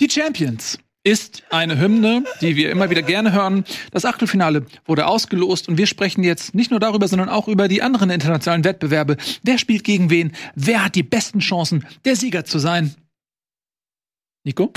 Die 0.00 0.08
Champions 0.08 0.78
ist 1.02 1.42
eine 1.50 1.76
Hymne, 1.80 2.22
die 2.40 2.54
wir 2.54 2.70
immer 2.70 2.88
wieder 2.88 3.02
gerne 3.02 3.32
hören. 3.32 3.64
Das 3.90 4.04
Achtelfinale 4.04 4.64
wurde 4.84 5.08
ausgelost 5.08 5.68
und 5.68 5.76
wir 5.76 5.88
sprechen 5.88 6.22
jetzt 6.22 6.54
nicht 6.54 6.70
nur 6.70 6.78
darüber, 6.78 7.08
sondern 7.08 7.28
auch 7.28 7.48
über 7.48 7.66
die 7.66 7.82
anderen 7.82 8.10
internationalen 8.10 8.62
Wettbewerbe. 8.62 9.16
Wer 9.42 9.58
spielt 9.58 9.82
gegen 9.82 10.08
wen? 10.08 10.36
Wer 10.54 10.84
hat 10.84 10.94
die 10.94 11.02
besten 11.02 11.40
Chancen, 11.40 11.84
der 12.04 12.14
Sieger 12.14 12.44
zu 12.44 12.60
sein? 12.60 12.94
Nico? 14.44 14.72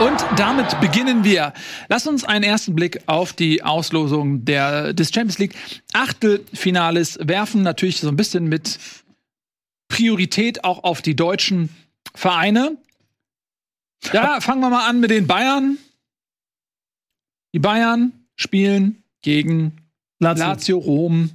Und 0.00 0.24
damit 0.38 0.80
beginnen 0.80 1.22
wir. 1.22 1.52
Lass 1.90 2.06
uns 2.06 2.24
einen 2.24 2.44
ersten 2.44 2.74
Blick 2.74 3.00
auf 3.04 3.34
die 3.34 3.62
Auslosung 3.62 4.46
der, 4.46 4.94
des 4.94 5.12
Champions 5.12 5.38
League 5.38 5.54
Achtelfinales 5.92 7.18
werfen. 7.20 7.62
Natürlich 7.62 8.00
so 8.00 8.08
ein 8.08 8.16
bisschen 8.16 8.46
mit 8.46 8.78
Priorität 9.88 10.64
auch 10.64 10.84
auf 10.84 11.02
die 11.02 11.16
deutschen 11.16 11.70
Vereine. 12.14 12.76
Ja, 14.12 14.40
fangen 14.40 14.60
wir 14.60 14.70
mal 14.70 14.88
an 14.88 15.00
mit 15.00 15.10
den 15.10 15.26
Bayern. 15.26 15.78
Die 17.54 17.58
Bayern 17.58 18.12
spielen 18.36 19.02
gegen 19.22 19.76
Lazio, 20.18 20.44
Lazio 20.46 20.78
Rom. 20.78 21.30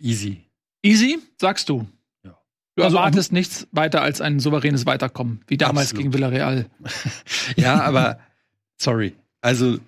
Easy. 0.00 0.44
Easy, 0.82 1.18
sagst 1.38 1.68
du? 1.68 1.86
Ja. 2.24 2.38
Du 2.76 2.82
Also 2.84 2.96
erwartest 2.96 3.32
nichts 3.32 3.66
weiter 3.72 4.02
als 4.02 4.20
ein 4.20 4.40
souveränes 4.40 4.86
Weiterkommen, 4.86 5.42
wie 5.46 5.56
damals 5.58 5.88
Absolut. 5.88 6.02
gegen 6.02 6.14
Villarreal. 6.14 6.66
Ja, 7.56 7.82
aber 7.82 8.18
sorry. 8.80 9.14
Also, 9.42 9.78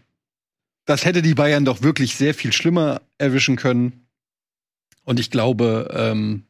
das 0.84 1.04
hätte 1.04 1.22
die 1.22 1.34
Bayern 1.34 1.64
doch 1.64 1.82
wirklich 1.82 2.16
sehr 2.16 2.34
viel 2.34 2.52
schlimmer 2.52 3.00
erwischen 3.18 3.56
können. 3.56 4.06
Und 5.04 5.18
ich 5.20 5.30
glaube, 5.30 5.88
ähm, 5.94 6.44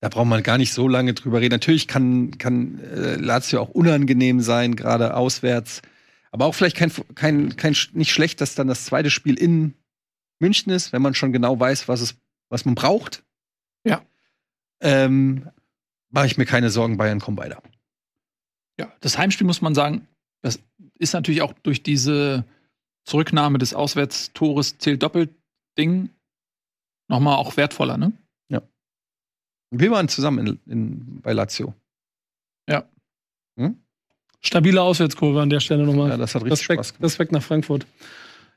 da 0.00 0.08
braucht 0.08 0.26
man 0.26 0.42
gar 0.42 0.58
nicht 0.58 0.72
so 0.72 0.88
lange 0.88 1.14
drüber 1.14 1.40
reden. 1.40 1.52
Natürlich 1.52 1.86
kann, 1.86 2.38
kann 2.38 2.78
äh, 2.80 3.16
Lazio 3.16 3.60
auch 3.60 3.68
unangenehm 3.70 4.40
sein, 4.40 4.76
gerade 4.76 5.14
auswärts. 5.14 5.82
Aber 6.30 6.46
auch 6.46 6.54
vielleicht 6.54 6.76
kein, 6.76 6.90
kein, 7.14 7.56
kein, 7.56 7.76
nicht 7.92 8.12
schlecht, 8.12 8.40
dass 8.40 8.54
dann 8.54 8.68
das 8.68 8.86
zweite 8.86 9.10
Spiel 9.10 9.34
in 9.34 9.74
München 10.38 10.72
ist, 10.72 10.92
wenn 10.92 11.02
man 11.02 11.14
schon 11.14 11.32
genau 11.32 11.58
weiß, 11.60 11.88
was, 11.88 12.00
es, 12.00 12.16
was 12.48 12.64
man 12.64 12.74
braucht. 12.74 13.24
Ja. 13.84 14.02
Ähm, 14.80 15.50
Mache 16.12 16.26
ich 16.26 16.38
mir 16.38 16.46
keine 16.46 16.70
Sorgen, 16.70 16.96
Bayern 16.96 17.20
kommen 17.20 17.36
weiter. 17.36 17.62
Ja, 18.78 18.92
das 19.00 19.16
Heimspiel 19.18 19.46
muss 19.46 19.60
man 19.60 19.74
sagen, 19.74 20.08
das 20.42 20.60
ist 20.98 21.12
natürlich 21.12 21.42
auch 21.42 21.52
durch 21.52 21.82
diese 21.82 22.44
Zurücknahme 23.04 23.58
des 23.58 23.74
Auswärtstores 23.74 24.78
zählt 24.78 25.02
doppelt 25.02 25.30
Ding 25.78 26.10
nochmal 27.08 27.36
auch 27.36 27.56
wertvoller, 27.56 27.96
ne? 27.96 28.12
Wir 29.70 29.90
waren 29.90 30.08
zusammen 30.08 30.46
in, 30.46 30.60
in, 30.66 31.20
bei 31.22 31.32
Lazio. 31.32 31.74
Stabile 34.40 34.80
Auswärtskurve 34.80 35.40
an 35.40 35.50
der 35.50 35.60
Stelle 35.60 35.84
nochmal. 35.84 36.10
Ja, 36.10 36.16
das 36.16 36.34
hat 36.34 36.44
richtig 36.44 36.64
Spaß 36.64 36.78
Respekt, 36.78 36.96
gemacht. 36.96 37.04
Respekt 37.04 37.32
nach 37.32 37.42
Frankfurt. 37.42 37.86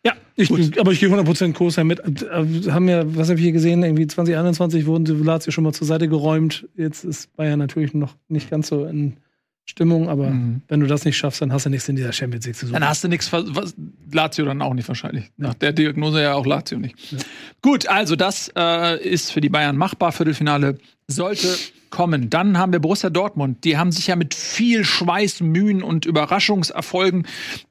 Ja, 0.05 0.13
ich, 0.35 0.49
Gut. 0.49 0.77
aber 0.79 0.91
ich 0.91 0.99
gehe 0.99 1.09
100% 1.09 1.53
Kurs 1.53 1.77
mit. 1.77 2.01
Haben 2.01 2.89
ja, 2.89 3.03
was 3.15 3.29
habe 3.29 3.39
ich 3.39 3.43
hier 3.43 3.51
gesehen? 3.51 3.83
Irgendwie 3.83 4.07
2021 4.07 4.85
wurden 4.85 5.05
die 5.05 5.11
Lazio 5.11 5.51
schon 5.51 5.63
mal 5.63 5.73
zur 5.73 5.87
Seite 5.87 6.07
geräumt. 6.07 6.67
Jetzt 6.75 7.03
ist 7.03 7.35
Bayern 7.35 7.59
natürlich 7.59 7.93
noch 7.93 8.15
nicht 8.27 8.49
ganz 8.49 8.67
so 8.67 8.85
in 8.85 9.17
Stimmung, 9.65 10.09
aber 10.09 10.29
Mhm. 10.29 10.61
wenn 10.67 10.81
du 10.81 10.87
das 10.87 11.05
nicht 11.05 11.15
schaffst, 11.17 11.41
dann 11.41 11.53
hast 11.53 11.65
du 11.65 11.69
nichts 11.69 11.87
in 11.87 11.95
dieser 11.95 12.11
Champions 12.11 12.45
League 12.45 12.55
zu 12.55 12.65
suchen. 12.65 12.73
Dann 12.79 12.87
hast 12.87 13.03
du 13.03 13.07
nichts, 13.07 13.31
was 13.31 13.75
Lazio 14.11 14.43
dann 14.45 14.61
auch 14.61 14.73
nicht 14.73 14.87
wahrscheinlich. 14.87 15.31
Nach 15.37 15.53
der 15.53 15.71
Diagnose 15.71 16.21
ja 16.21 16.33
auch 16.33 16.45
Lazio 16.45 16.77
nicht. 16.79 16.95
Ja. 17.11 17.17
Gut, 17.61 17.87
also 17.87 18.15
das 18.15 18.51
äh, 18.57 19.01
ist 19.07 19.31
für 19.31 19.39
die 19.41 19.49
Bayern 19.49 19.77
machbar. 19.77 20.11
Viertelfinale 20.11 20.77
sollte 21.07 21.47
kommen. 21.89 22.29
Dann 22.29 22.57
haben 22.57 22.73
wir 22.73 22.79
Borussia 22.79 23.09
Dortmund. 23.09 23.63
Die 23.63 23.77
haben 23.77 23.91
sich 23.91 24.07
ja 24.07 24.15
mit 24.15 24.33
viel 24.33 24.83
Schweiß, 24.83 25.41
Mühen 25.41 25.81
und 25.83 26.05
Überraschungserfolgen 26.05 27.25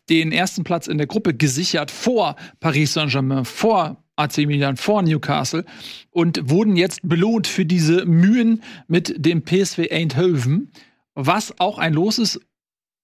den 0.09 0.33
ersten 0.33 0.65
Platz 0.65 0.87
in 0.87 0.97
der 0.99 1.07
Gruppe 1.07 1.35
gesichert 1.35 1.91
vor 1.91 2.37
Paris 2.61 2.95
Saint-Germain, 2.95 3.45
vor 3.45 4.03
AC 4.17 4.39
Milan, 4.47 4.77
vor 4.77 5.03
Newcastle 5.03 5.65
und 6.11 6.49
wurden 6.51 6.77
jetzt 6.77 7.01
belohnt 7.03 7.47
für 7.47 7.65
diese 7.67 8.05
Mühen 8.07 8.63
mit 8.87 9.15
dem 9.19 9.43
PSV 9.45 9.91
Eindhoven. 9.91 10.71
Was 11.15 11.59
auch 11.61 11.79
ein 11.79 11.93
Los 11.93 12.19
ist, 12.19 12.41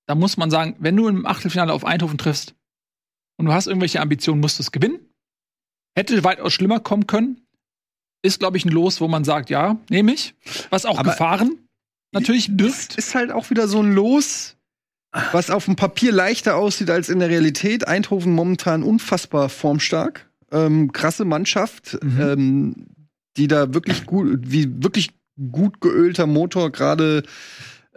da 0.07 0.15
muss 0.15 0.37
man 0.37 0.51
sagen, 0.51 0.77
wenn 0.79 0.97
du 0.97 1.09
im 1.09 1.27
Achtelfinale 1.27 1.73
auf 1.73 1.85
Eindhoven 1.85 2.19
triffst 2.19 2.55
und 3.39 3.47
du 3.47 3.53
hast 3.53 3.67
irgendwelche 3.67 4.01
Ambitionen, 4.01 4.41
musst 4.41 4.59
du 4.59 4.63
es 4.63 4.73
gewinnen. 4.73 4.99
Hätte 5.97 6.23
weitaus 6.25 6.53
schlimmer 6.53 6.81
kommen 6.81 7.07
können. 7.07 7.43
Ist, 8.23 8.39
glaube 8.41 8.57
ich, 8.57 8.65
ein 8.65 8.71
Los, 8.73 9.01
wo 9.01 9.09
man 9.09 9.25
sagt, 9.25 9.51
ja, 9.51 9.79
nehme 9.91 10.13
ich. 10.13 10.35
Was 10.71 10.87
auch 10.87 10.99
Aber- 10.99 11.11
Gefahren 11.11 11.59
natürlich 12.13 12.57
birgt. 12.57 12.97
ist 12.97 13.15
halt 13.15 13.31
auch 13.31 13.51
wieder 13.51 13.69
so 13.69 13.83
ein 13.83 13.93
Los, 13.93 14.57
was 15.33 15.51
auf 15.51 15.67
dem 15.67 15.77
Papier 15.77 16.11
leichter 16.13 16.57
aussieht 16.57 16.91
als 16.91 17.09
in 17.11 17.19
der 17.19 17.29
Realität. 17.29 17.87
Eindhoven 17.87 18.33
momentan 18.35 18.83
unfassbar 18.83 19.49
formstark. 19.49 20.29
Ähm, 20.51 20.93
krasse 20.93 21.25
Mannschaft, 21.27 21.99
Mhm. 22.03 22.21
ähm, 22.21 22.87
die 23.37 23.47
da 23.49 23.75
wirklich 23.75 24.07
gut, 24.07 24.51
wie 24.51 24.83
wirklich 24.83 25.11
gut 25.53 25.81
geölter 25.81 26.27
Motor 26.27 26.73
gerade 26.73 27.23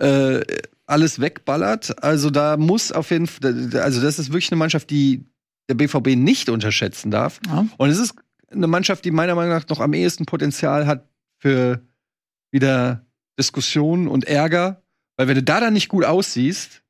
äh, 0.01 0.41
alles 0.85 1.19
wegballert. 1.19 2.03
Also 2.03 2.29
da 2.29 2.57
muss 2.57 2.91
auf 2.91 3.11
jeden 3.11 3.27
Fall, 3.27 3.69
also 3.75 4.01
das 4.01 4.19
ist 4.19 4.29
wirklich 4.29 4.51
eine 4.51 4.57
Mannschaft, 4.57 4.89
die 4.89 5.25
der 5.69 5.75
BVB 5.75 6.15
nicht 6.15 6.49
unterschätzen 6.49 7.11
darf. 7.11 7.39
Ja. 7.47 7.65
Und 7.77 7.89
es 7.89 7.99
ist 7.99 8.15
eine 8.51 8.67
Mannschaft, 8.67 9.05
die 9.05 9.11
meiner 9.11 9.35
Meinung 9.35 9.53
nach 9.53 9.67
noch 9.69 9.79
am 9.79 9.93
ehesten 9.93 10.25
Potenzial 10.25 10.87
hat 10.87 11.07
für 11.37 11.81
wieder 12.51 13.05
Diskussionen 13.39 14.07
und 14.07 14.25
Ärger. 14.25 14.81
Weil 15.15 15.27
wenn 15.27 15.35
du 15.35 15.43
da 15.43 15.59
dann 15.59 15.73
nicht 15.73 15.87
gut 15.87 16.03
aussiehst, 16.03 16.83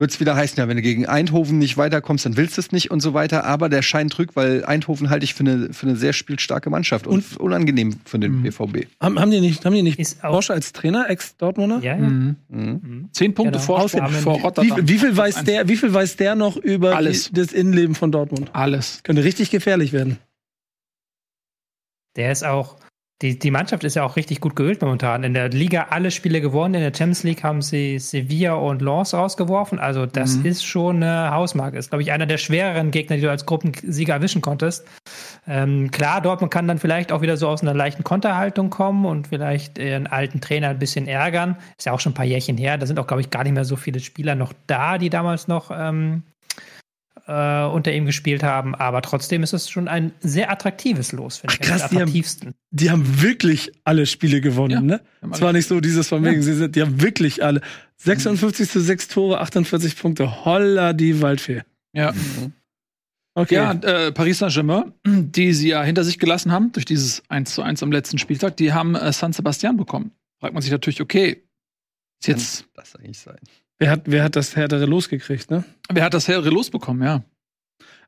wird 0.00 0.12
es 0.12 0.20
wieder 0.20 0.36
heißen, 0.36 0.56
ja, 0.58 0.68
wenn 0.68 0.76
du 0.76 0.82
gegen 0.82 1.06
Eindhoven 1.06 1.58
nicht 1.58 1.76
weiterkommst, 1.76 2.24
dann 2.24 2.36
willst 2.36 2.56
du 2.56 2.60
es 2.60 2.70
nicht 2.70 2.90
und 2.92 3.00
so 3.00 3.14
weiter. 3.14 3.44
Aber 3.44 3.68
der 3.68 3.82
Schein 3.82 4.08
trügt, 4.10 4.36
weil 4.36 4.64
Eindhoven 4.64 5.10
halte 5.10 5.24
ich 5.24 5.34
für 5.34 5.40
eine, 5.40 5.72
für 5.72 5.86
eine 5.88 5.96
sehr 5.96 6.12
spielstarke 6.12 6.70
Mannschaft 6.70 7.06
und, 7.08 7.36
unangenehm 7.38 7.96
für 8.04 8.18
den 8.20 8.38
Mhm. 8.38 8.42
BVB. 8.44 8.86
haben, 9.00 9.18
haben 9.18 9.30
die 9.32 9.40
nicht, 9.40 9.64
haben 9.64 9.74
die 9.74 9.82
nicht. 9.82 10.22
Bosch 10.22 10.50
als 10.50 10.72
Trainer, 10.72 11.10
Ex-Dortmunder? 11.10 11.80
Ja, 11.82 11.96
ja. 11.96 11.98
Mhm. 11.98 12.36
Mhm. 12.48 12.60
Mhm. 12.82 13.08
Zehn 13.12 13.34
Punkte 13.34 13.52
Genau. 13.58 13.64
Vor 13.64 13.78
Wie, 13.78 14.40
Rotterdam. 14.40 14.88
wie, 14.88 14.98
viel 14.98 15.16
weiß 15.16 15.42
der, 15.44 15.68
wie 15.68 15.76
viel 15.76 15.92
weiß 15.92 16.14
der 16.16 16.36
noch 16.36 16.56
über 16.56 16.94
Alles. 16.96 17.28
die, 17.30 17.34
das 17.34 17.52
Innenleben 17.52 17.94
von 17.96 18.12
Dortmund? 18.12 18.50
Alles. 18.52 19.00
Könnte 19.02 19.24
richtig 19.24 19.50
gefährlich 19.50 19.92
werden. 19.92 20.18
Der 22.16 22.32
ist 22.32 22.44
auch. 22.44 22.76
Die, 23.20 23.36
die 23.36 23.50
Mannschaft 23.50 23.82
ist 23.82 23.96
ja 23.96 24.04
auch 24.04 24.14
richtig 24.14 24.40
gut 24.40 24.54
geölt 24.54 24.80
momentan. 24.80 25.24
In 25.24 25.34
der 25.34 25.48
Liga 25.48 25.88
alle 25.90 26.12
Spiele 26.12 26.40
gewonnen. 26.40 26.74
In 26.74 26.80
der 26.82 26.96
Champions 26.96 27.24
League 27.24 27.42
haben 27.42 27.62
sie 27.62 27.98
Sevilla 27.98 28.54
und 28.54 28.80
Lens 28.80 29.12
rausgeworfen. 29.12 29.80
Also, 29.80 30.06
das 30.06 30.36
Mhm. 30.36 30.46
ist 30.46 30.64
schon 30.64 31.02
eine 31.02 31.32
Hausmarke. 31.32 31.76
Ist, 31.78 31.90
glaube 31.90 32.02
ich, 32.02 32.12
einer 32.12 32.26
der 32.26 32.38
schwereren 32.38 32.92
Gegner, 32.92 33.16
die 33.16 33.22
du 33.22 33.30
als 33.30 33.44
Gruppensieger 33.44 34.14
erwischen 34.14 34.40
konntest. 34.40 34.86
Ähm, 35.48 35.90
klar, 35.90 36.20
Dortmund 36.20 36.52
kann 36.52 36.68
dann 36.68 36.78
vielleicht 36.78 37.10
auch 37.10 37.20
wieder 37.20 37.36
so 37.36 37.48
aus 37.48 37.62
einer 37.62 37.74
leichten 37.74 38.04
Konterhaltung 38.04 38.70
kommen 38.70 39.04
und 39.04 39.26
vielleicht 39.28 39.78
ihren 39.78 40.06
alten 40.06 40.40
Trainer 40.40 40.68
ein 40.68 40.78
bisschen 40.78 41.08
ärgern. 41.08 41.56
Ist 41.76 41.86
ja 41.86 41.92
auch 41.92 42.00
schon 42.00 42.12
ein 42.12 42.14
paar 42.14 42.24
Jährchen 42.24 42.56
her. 42.56 42.78
Da 42.78 42.86
sind 42.86 43.00
auch, 43.00 43.06
glaube 43.08 43.22
ich, 43.22 43.30
gar 43.30 43.42
nicht 43.42 43.54
mehr 43.54 43.64
so 43.64 43.74
viele 43.74 43.98
Spieler 43.98 44.36
noch 44.36 44.52
da, 44.68 44.96
die 44.96 45.10
damals 45.10 45.48
noch 45.48 45.72
ähm, 45.74 46.22
äh, 47.28 47.64
unter 47.66 47.92
ihm 47.92 48.06
gespielt 48.06 48.42
haben. 48.42 48.74
Aber 48.74 49.02
trotzdem 49.02 49.42
ist 49.44 49.52
es 49.52 49.70
schon 49.70 49.86
ein 49.86 50.12
sehr 50.20 50.50
attraktives 50.50 51.12
Los, 51.12 51.38
finde 51.38 51.54
ich. 51.54 51.60
Krass, 51.60 51.82
die 51.90 51.96
haben- 51.96 52.02
attraktivsten. 52.02 52.54
Die 52.70 52.90
haben 52.90 53.22
wirklich 53.22 53.70
alle 53.84 54.06
Spiele 54.06 54.40
gewonnen, 54.40 54.70
Ja. 54.72 54.80
ne? 54.80 55.00
Es 55.30 55.40
war 55.40 55.52
nicht 55.52 55.68
so 55.68 55.80
dieses 55.80 56.08
von 56.08 56.24
wegen, 56.24 56.42
sie 56.42 56.54
sind, 56.54 56.74
die 56.74 56.82
haben 56.82 57.00
wirklich 57.00 57.44
alle. 57.44 57.60
56 57.98 58.70
zu 58.70 58.80
6 58.80 59.08
Tore, 59.08 59.40
48 59.40 59.96
Punkte. 59.96 60.44
Holla 60.44 60.92
die 60.92 61.20
Waldfee. 61.22 61.62
Ja. 61.92 62.12
Okay. 63.34 63.54
Ja, 63.54 63.72
äh, 63.72 64.10
Paris 64.12 64.38
Saint-Germain, 64.38 64.92
die 65.06 65.52
sie 65.52 65.68
ja 65.68 65.82
hinter 65.84 66.02
sich 66.04 66.18
gelassen 66.18 66.50
haben, 66.50 66.72
durch 66.72 66.84
dieses 66.86 67.22
1 67.28 67.54
zu 67.54 67.62
1 67.62 67.82
am 67.82 67.92
letzten 67.92 68.18
Spieltag, 68.18 68.56
die 68.56 68.72
haben 68.72 68.94
äh, 68.96 69.12
San 69.12 69.32
Sebastian 69.32 69.76
bekommen. 69.76 70.10
Fragt 70.40 70.54
man 70.54 70.62
sich 70.62 70.72
natürlich, 70.72 71.00
okay, 71.00 71.42
ist 72.20 72.26
jetzt, 72.26 72.60
Kann 72.62 72.70
das 72.74 72.96
eigentlich 72.96 73.18
sein? 73.18 73.38
Wer, 73.78 73.90
hat, 73.90 74.02
wer 74.06 74.24
hat 74.24 74.36
das 74.36 74.56
härtere 74.56 74.86
losgekriegt, 74.86 75.50
ne? 75.50 75.64
wer 75.90 76.04
hat 76.04 76.14
das 76.14 76.28
Herre 76.28 76.50
losbekommen, 76.50 77.02
ja. 77.02 77.22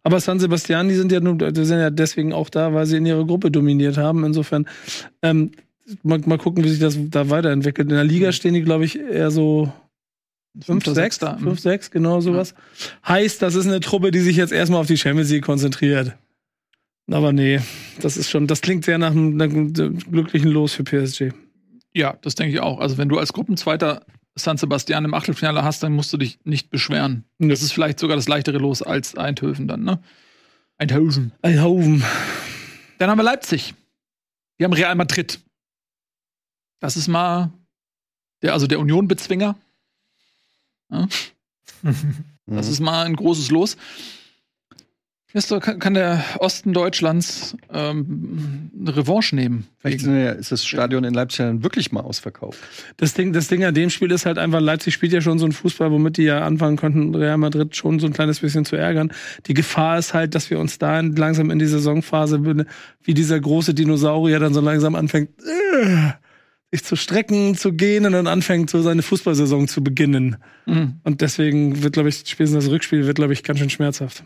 Aber 0.02 0.20
San 0.20 0.40
Sebastian, 0.40 0.88
die 0.88 0.94
sind 0.94 1.12
ja 1.12 1.20
nun, 1.20 1.38
die 1.38 1.64
sind 1.64 1.78
ja 1.78 1.90
deswegen 1.90 2.32
auch 2.32 2.48
da, 2.48 2.72
weil 2.72 2.86
sie 2.86 2.96
in 2.96 3.06
ihrer 3.06 3.26
Gruppe 3.26 3.50
dominiert 3.50 3.98
haben. 3.98 4.24
Insofern, 4.24 4.66
ähm, 5.20 5.50
mal, 6.02 6.18
mal 6.20 6.38
gucken, 6.38 6.64
wie 6.64 6.70
sich 6.70 6.78
das 6.78 6.96
da 6.98 7.28
weiterentwickelt. 7.28 7.88
In 7.88 7.94
der 7.94 8.04
Liga 8.04 8.32
stehen 8.32 8.54
die, 8.54 8.62
glaube 8.62 8.86
ich, 8.86 8.98
eher 8.98 9.30
so 9.30 9.70
5, 10.54 10.66
Fünfter, 10.66 10.94
6, 10.94 11.16
Sechster. 11.16 11.38
5, 11.38 11.60
6, 11.60 11.90
genau 11.90 12.20
sowas. 12.20 12.54
Heißt, 13.06 13.42
das 13.42 13.54
ist 13.54 13.66
eine 13.66 13.80
Truppe, 13.80 14.10
die 14.10 14.20
sich 14.20 14.36
jetzt 14.36 14.52
erstmal 14.52 14.80
auf 14.80 14.86
die 14.86 14.96
Champions 14.96 15.30
League 15.30 15.44
konzentriert. 15.44 16.16
Aber 17.10 17.32
nee, 17.32 17.60
das 18.00 18.16
ist 18.16 18.30
schon, 18.30 18.46
das 18.46 18.60
klingt 18.60 18.84
sehr 18.84 18.98
nach 18.98 19.10
einem, 19.10 19.36
nach 19.36 19.46
einem 19.46 19.72
glücklichen 19.72 20.50
Los 20.50 20.72
für 20.72 20.84
PSG. 20.84 21.32
Ja, 21.92 22.16
das 22.22 22.36
denke 22.36 22.54
ich 22.54 22.60
auch. 22.60 22.78
Also 22.78 22.98
wenn 22.98 23.08
du 23.08 23.18
als 23.18 23.32
Gruppenzweiter 23.32 24.04
San 24.42 24.56
Sebastian 24.56 25.04
im 25.04 25.14
Achtelfinale 25.14 25.62
hast, 25.62 25.82
dann 25.82 25.92
musst 25.92 26.12
du 26.12 26.16
dich 26.16 26.38
nicht 26.44 26.70
beschweren. 26.70 27.24
Das 27.38 27.62
ist 27.62 27.72
vielleicht 27.72 27.98
sogar 27.98 28.16
das 28.16 28.28
leichtere 28.28 28.58
Los 28.58 28.82
als 28.82 29.16
Eindhoven 29.16 29.68
dann, 29.68 29.84
ne? 29.84 30.02
Eindhoven. 30.78 31.32
Eindhoven. 31.42 32.02
Dann 32.98 33.10
haben 33.10 33.18
wir 33.18 33.22
Leipzig. 33.22 33.74
Die 34.58 34.64
haben 34.64 34.72
Real 34.72 34.94
Madrid. 34.94 35.40
Das 36.80 36.96
ist 36.96 37.08
mal 37.08 37.52
Der, 38.42 38.54
also 38.54 38.66
der 38.66 38.80
Union-Bezwinger. 38.80 39.56
Ja, 40.90 41.08
das 42.46 42.68
ist 42.68 42.80
mal 42.80 43.06
ein 43.06 43.16
großes 43.16 43.50
Los. 43.50 43.76
Ist 45.32 45.52
doch, 45.52 45.60
kann, 45.60 45.78
kann 45.78 45.94
der 45.94 46.24
Osten 46.40 46.72
Deutschlands 46.72 47.56
ähm, 47.72 48.70
eine 48.78 48.96
Revanche 48.96 49.36
nehmen? 49.36 49.66
Vielleicht 49.78 50.02
ist 50.02 50.50
das 50.50 50.64
Stadion 50.64 51.04
in 51.04 51.14
Leipzig 51.14 51.38
dann 51.38 51.62
wirklich 51.62 51.92
mal 51.92 52.00
ausverkauft. 52.00 52.58
Das 52.96 53.14
Ding, 53.14 53.32
das 53.32 53.46
Ding 53.46 53.64
an 53.64 53.74
dem 53.74 53.90
Spiel 53.90 54.10
ist 54.10 54.26
halt 54.26 54.38
einfach, 54.38 54.60
Leipzig 54.60 54.92
spielt 54.92 55.12
ja 55.12 55.20
schon 55.20 55.38
so 55.38 55.44
einen 55.44 55.52
Fußball, 55.52 55.92
womit 55.92 56.16
die 56.16 56.24
ja 56.24 56.40
anfangen 56.40 56.76
könnten, 56.76 57.14
Real 57.14 57.38
Madrid 57.38 57.76
schon 57.76 58.00
so 58.00 58.06
ein 58.06 58.12
kleines 58.12 58.40
bisschen 58.40 58.64
zu 58.64 58.74
ärgern. 58.74 59.12
Die 59.46 59.54
Gefahr 59.54 59.98
ist 59.98 60.14
halt, 60.14 60.34
dass 60.34 60.50
wir 60.50 60.58
uns 60.58 60.78
da 60.78 61.00
langsam 61.00 61.50
in 61.50 61.60
die 61.60 61.66
Saisonphase, 61.66 62.66
wie 63.04 63.14
dieser 63.14 63.38
große 63.38 63.72
Dinosaurier 63.72 64.40
dann 64.40 64.52
so 64.52 64.60
langsam 64.60 64.96
anfängt, 64.96 65.30
äh, 65.38 66.12
sich 66.72 66.84
zu 66.84 66.96
strecken, 66.96 67.56
zu 67.56 67.72
gehen 67.72 68.04
und 68.04 68.12
dann 68.12 68.26
anfängt, 68.26 68.70
so 68.70 68.82
seine 68.82 69.02
Fußballsaison 69.02 69.68
zu 69.68 69.82
beginnen. 69.82 70.36
Mhm. 70.66 71.00
Und 71.04 71.20
deswegen 71.20 71.82
wird, 71.84 71.94
glaube 71.94 72.08
ich, 72.08 72.22
spätestens 72.26 72.64
das 72.64 72.72
Rückspiel 72.72 73.06
wird, 73.06 73.16
glaube 73.16 73.32
ich, 73.32 73.44
ganz 73.44 73.60
schön 73.60 73.70
schmerzhaft. 73.70 74.24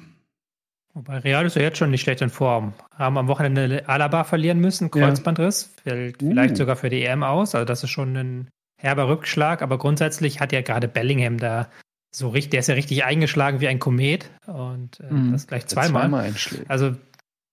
Wobei 0.95 1.19
Real 1.19 1.45
ist 1.45 1.57
ja 1.57 1.63
jetzt 1.63 1.79
schon 1.79 1.91
nicht 1.91 2.03
schlecht 2.03 2.23
in 2.23 2.31
Form. 2.31 2.73
Haben 2.97 3.19
am 3.19 3.27
Wochenende 3.29 3.83
Alaba 3.89 4.23
verlieren 4.25 4.61
müssen, 4.61 4.91
Kreuzbandriss, 4.91 5.75
fällt 5.83 6.23
Uh. 6.23 6.31
vielleicht 6.31 6.57
sogar 6.57 6.77
für 6.77 6.89
die 6.89 7.05
EM 7.05 7.23
aus. 7.25 7.55
Also 7.55 7.65
das 7.65 7.83
ist 7.83 7.91
schon 7.91 8.17
ein 8.17 8.49
herber 8.81 9.09
Rückschlag, 9.09 9.61
aber 9.63 9.79
grundsätzlich 9.79 10.41
hat 10.41 10.53
ja 10.53 10.63
gerade 10.63 10.87
Bellingham 10.89 11.39
da 11.39 11.69
so 12.15 12.29
richtig, 12.29 12.51
der 12.53 12.61
ist 12.61 12.69
ja 12.69 12.75
richtig 12.77 13.05
eingeschlagen 13.05 13.61
wie 13.61 13.67
ein 13.67 13.81
Komet 13.81 14.31
und 14.47 15.01
äh, 15.01 15.13
Mhm. 15.13 15.33
das 15.33 15.47
gleich 15.49 15.63
Der 15.63 15.69
zweimal. 15.71 16.03
Zweimal 16.03 16.25
einschlägt. 16.27 16.71
Also 16.71 16.95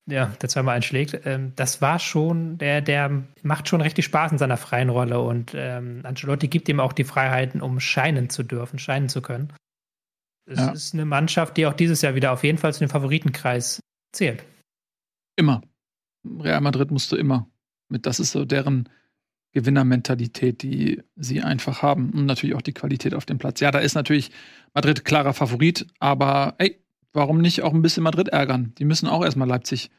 ja, 0.08 0.32
der 0.42 0.50
zweimal 0.50 0.76
einschlägt. 0.76 1.22
Ähm, 1.26 1.54
das 1.56 1.82
war 1.82 1.98
schon, 2.00 2.58
der, 2.60 2.82
der 2.82 3.24
macht 3.44 3.70
schon 3.70 3.82
richtig 3.82 4.06
Spaß 4.06 4.34
in 4.34 4.38
seiner 4.38 4.58
freien 4.58 4.90
Rolle 4.90 5.20
und 5.20 5.54
ähm, 5.56 6.02
Ancelotti 6.04 6.48
gibt 6.48 6.70
ihm 6.70 6.80
auch 6.80 6.94
die 6.94 7.04
Freiheiten, 7.06 7.62
um 7.62 7.80
scheinen 7.80 8.30
zu 8.30 8.44
dürfen, 8.44 8.78
scheinen 8.78 9.10
zu 9.10 9.22
können. 9.22 9.52
Es 10.46 10.60
Ja. 10.60 10.72
ist 10.72 10.94
eine 10.94 11.06
Mannschaft, 11.06 11.58
die 11.58 11.66
auch 11.66 11.74
dieses 11.74 12.02
Jahr 12.02 12.16
wieder 12.16 12.32
auf 12.32 12.44
jeden 12.44 12.58
Fall 12.58 12.74
zu 12.74 12.80
dem 12.80 12.90
Favoritenkreis 12.90 13.80
zählt. 14.12 14.44
Immer. 15.36 15.62
Real 16.26 16.62
Madrid 16.62 16.92
musst 16.92 17.12
du 17.12 17.16
immer. 17.16 17.48
Mit, 17.90 18.06
das 18.06 18.20
ist 18.20 18.32
so 18.32 18.46
deren 18.46 18.90
Gewinnermentalität, 19.54 20.62
die 20.62 21.02
sie 21.16 21.42
einfach 21.42 21.82
haben. 21.82 22.12
Und 22.12 22.26
natürlich 22.26 22.56
auch 22.56 22.62
die 22.62 22.74
Qualität 22.74 23.14
auf 23.14 23.26
dem 23.26 23.38
Platz. 23.38 23.60
Ja, 23.60 23.72
da 23.72 23.80
ist 23.80 23.96
natürlich 23.96 24.32
Madrid 24.74 25.04
klarer 25.04 25.34
Favorit, 25.34 25.88
aber 26.00 26.56
ey, 26.58 26.82
warum 27.14 27.42
nicht 27.42 27.62
auch 27.62 27.74
ein 27.74 27.82
bisschen 27.82 28.04
Madrid 28.04 28.30
ärgern? 28.30 28.74
Die 28.78 28.86
müssen 28.86 29.08
auch 29.08 29.24
erstmal 29.24 29.48
Leipzig 29.48 29.90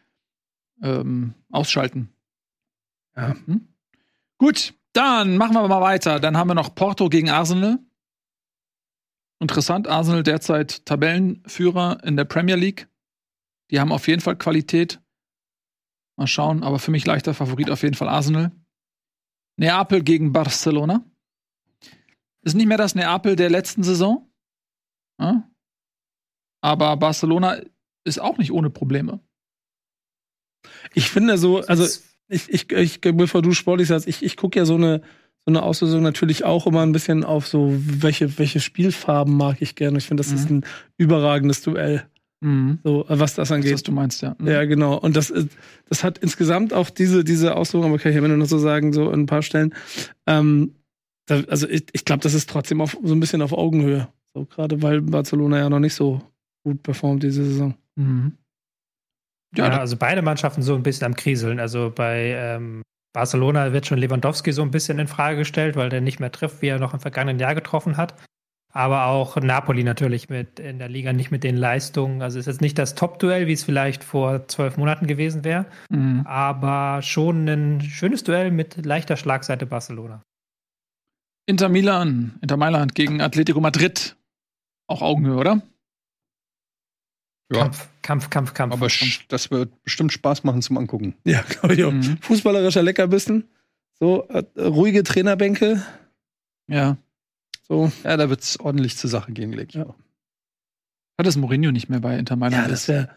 ähm, 0.82 1.34
ausschalten. 1.50 2.08
Ja. 3.16 3.36
Hm? 3.46 3.68
Gut, 4.38 4.74
dann 4.94 5.36
machen 5.36 5.54
wir 5.54 5.68
mal 5.68 5.80
weiter. 5.82 6.18
Dann 6.18 6.36
haben 6.36 6.48
wir 6.48 6.54
noch 6.54 6.74
Porto 6.74 7.08
gegen 7.08 7.28
Arsenal. 7.30 7.78
Interessant, 9.42 9.88
Arsenal 9.88 10.22
derzeit 10.22 10.86
Tabellenführer 10.86 12.04
in 12.04 12.16
der 12.16 12.24
Premier 12.24 12.54
League. 12.54 12.86
Die 13.72 13.80
haben 13.80 13.90
auf 13.90 14.06
jeden 14.06 14.22
Fall 14.22 14.36
Qualität. 14.36 15.00
Mal 16.16 16.28
schauen, 16.28 16.62
aber 16.62 16.78
für 16.78 16.92
mich 16.92 17.04
leichter 17.06 17.34
Favorit 17.34 17.68
auf 17.68 17.82
jeden 17.82 17.96
Fall 17.96 18.08
Arsenal. 18.08 18.52
Neapel 19.56 20.04
gegen 20.04 20.32
Barcelona. 20.32 21.04
Ist 22.42 22.54
nicht 22.54 22.68
mehr 22.68 22.78
das 22.78 22.94
Neapel 22.94 23.34
der 23.34 23.50
letzten 23.50 23.82
Saison. 23.82 24.32
Ja? 25.18 25.50
Aber 26.60 26.96
Barcelona 26.96 27.60
ist 28.04 28.20
auch 28.20 28.38
nicht 28.38 28.52
ohne 28.52 28.70
Probleme. 28.70 29.18
Ich 30.94 31.10
finde 31.10 31.36
so, 31.36 31.62
also 31.62 31.84
ich, 32.28 32.48
ich, 32.48 32.70
ich 32.70 33.00
bevor 33.00 33.42
du 33.42 33.52
sportlich 33.54 33.88
sagst, 33.88 34.06
ich, 34.06 34.22
ich 34.22 34.36
gucke 34.36 34.60
ja 34.60 34.64
so 34.64 34.76
eine, 34.76 35.02
so 35.46 35.50
eine 35.50 35.62
Auslösung 35.62 36.02
natürlich 36.02 36.44
auch 36.44 36.66
immer 36.66 36.82
ein 36.82 36.92
bisschen 36.92 37.24
auf 37.24 37.46
so, 37.48 37.72
welche, 37.76 38.38
welche 38.38 38.60
Spielfarben 38.60 39.36
mag 39.36 39.56
ich 39.60 39.74
gerne. 39.74 39.98
Ich 39.98 40.06
finde, 40.06 40.22
das 40.22 40.32
ist 40.32 40.48
ein 40.50 40.64
überragendes 40.98 41.62
Duell, 41.62 42.04
Mhm. 42.40 42.78
so 42.84 43.04
äh, 43.08 43.18
was 43.20 43.34
das 43.34 43.48
Das, 43.48 43.52
angeht. 43.56 43.72
was 43.74 43.82
du 43.82 43.92
meinst, 43.92 44.22
ja. 44.22 44.34
Mhm. 44.38 44.46
Ja, 44.48 44.64
genau. 44.64 44.96
Und 44.98 45.16
das, 45.16 45.30
ist- 45.30 45.50
das 45.88 46.02
hat 46.04 46.18
insgesamt 46.18 46.72
auch 46.72 46.90
diese, 46.90 47.24
diese 47.24 47.56
Auslösung, 47.56 47.90
aber 47.90 47.98
kann 47.98 48.12
ich 48.12 48.18
am 48.18 48.24
Ende 48.24 48.36
noch 48.36 48.46
so 48.46 48.58
sagen, 48.58 48.92
so 48.92 49.10
in 49.10 49.20
ein 49.20 49.26
paar 49.26 49.42
Stellen. 49.42 49.74
Ähm, 50.26 50.74
da, 51.26 51.40
also 51.48 51.68
ich, 51.68 51.86
ich 51.92 52.04
glaube, 52.04 52.22
das 52.22 52.34
ist 52.34 52.48
trotzdem 52.50 52.80
auf, 52.80 52.96
so 53.02 53.14
ein 53.14 53.20
bisschen 53.20 53.42
auf 53.42 53.52
Augenhöhe. 53.52 54.08
So 54.34 54.44
gerade 54.44 54.80
weil 54.82 55.02
Barcelona 55.02 55.58
ja 55.58 55.68
noch 55.70 55.78
nicht 55.80 55.94
so 55.94 56.20
gut 56.64 56.82
performt 56.82 57.22
diese 57.22 57.44
Saison. 57.44 57.74
Mhm. 57.96 58.32
Ja, 59.56 59.66
Ja, 59.68 59.78
also 59.80 59.96
beide 59.96 60.22
Mannschaften 60.22 60.62
so 60.62 60.74
ein 60.74 60.82
bisschen 60.82 61.06
am 61.06 61.14
Kriseln. 61.14 61.60
Also 61.60 61.92
bei 61.94 62.32
ähm, 62.36 62.82
Barcelona 63.12 63.72
wird 63.72 63.86
schon 63.86 63.98
Lewandowski 63.98 64.52
so 64.52 64.62
ein 64.62 64.70
bisschen 64.70 64.98
in 64.98 65.06
Frage 65.08 65.36
gestellt, 65.38 65.76
weil 65.76 65.90
der 65.90 66.00
nicht 66.00 66.20
mehr 66.20 66.32
trifft, 66.32 66.62
wie 66.62 66.68
er 66.68 66.78
noch 66.78 66.94
im 66.94 67.00
vergangenen 67.00 67.38
Jahr 67.38 67.54
getroffen 67.54 67.96
hat. 67.96 68.14
Aber 68.74 69.04
auch 69.04 69.36
Napoli 69.36 69.84
natürlich 69.84 70.30
mit 70.30 70.58
in 70.58 70.78
der 70.78 70.88
Liga 70.88 71.12
nicht 71.12 71.30
mit 71.30 71.44
den 71.44 71.58
Leistungen. 71.58 72.22
Also 72.22 72.38
es 72.38 72.46
ist 72.46 72.54
jetzt 72.54 72.60
nicht 72.62 72.78
das 72.78 72.94
Top-Duell, 72.94 73.46
wie 73.46 73.52
es 73.52 73.64
vielleicht 73.64 74.02
vor 74.02 74.48
zwölf 74.48 74.78
Monaten 74.78 75.06
gewesen 75.06 75.44
wäre, 75.44 75.66
Mhm. 75.90 76.22
aber 76.26 77.02
schon 77.02 77.46
ein 77.46 77.82
schönes 77.82 78.24
Duell 78.24 78.50
mit 78.50 78.86
leichter 78.86 79.18
Schlagseite 79.18 79.66
Barcelona. 79.66 80.22
Inter 81.44 81.68
Milan, 81.68 82.38
Inter 82.40 82.56
Mailand 82.56 82.94
gegen 82.94 83.20
Atletico 83.20 83.60
Madrid. 83.60 84.16
Auch 84.86 85.02
Augenhöhe, 85.02 85.36
oder? 85.36 85.60
Ja. 87.50 87.58
Kampf, 87.62 87.88
Kampf, 88.02 88.30
Kampf, 88.30 88.54
Kampf. 88.54 88.72
Aber 88.74 88.86
sch- 88.86 89.22
das 89.28 89.50
wird 89.50 89.82
bestimmt 89.84 90.12
Spaß 90.12 90.44
machen 90.44 90.62
zum 90.62 90.78
Angucken. 90.78 91.14
Ja, 91.24 91.42
glaube 91.42 91.74
ich 91.74 91.84
auch. 91.84 91.92
Mhm. 91.92 92.18
Fußballerischer 92.20 92.82
Leckerbissen. 92.82 93.48
So, 93.98 94.26
äh, 94.28 94.42
ruhige 94.60 95.02
Trainerbänke. 95.02 95.82
Ja. 96.66 96.96
So. 97.68 97.92
Ja, 98.04 98.16
da 98.16 98.28
wird 98.30 98.40
es 98.40 98.58
ordentlich 98.60 98.96
zur 98.96 99.10
Sache 99.10 99.32
gehen, 99.32 99.52
leg 99.52 99.68
ich 99.70 99.74
Ja. 99.76 99.94
Hat 101.18 101.26
es 101.26 101.36
Mourinho 101.36 101.70
nicht 101.72 101.88
mehr 101.88 102.00
bei 102.00 102.18
Inter 102.18 102.36
Mailand? 102.36 102.62
Ja, 102.64 102.68
das 102.68 102.88
wäre. 102.88 103.10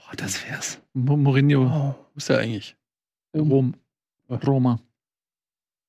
Oh, 0.00 0.14
das 0.16 0.46
wär's. 0.46 0.78
Mo- 0.92 1.16
Mourinho, 1.16 1.62
Oh, 1.66 1.94
Wo 2.12 2.16
ist 2.16 2.28
der 2.28 2.38
eigentlich? 2.38 2.76
Rom, 3.34 3.74
Roma. 4.30 4.80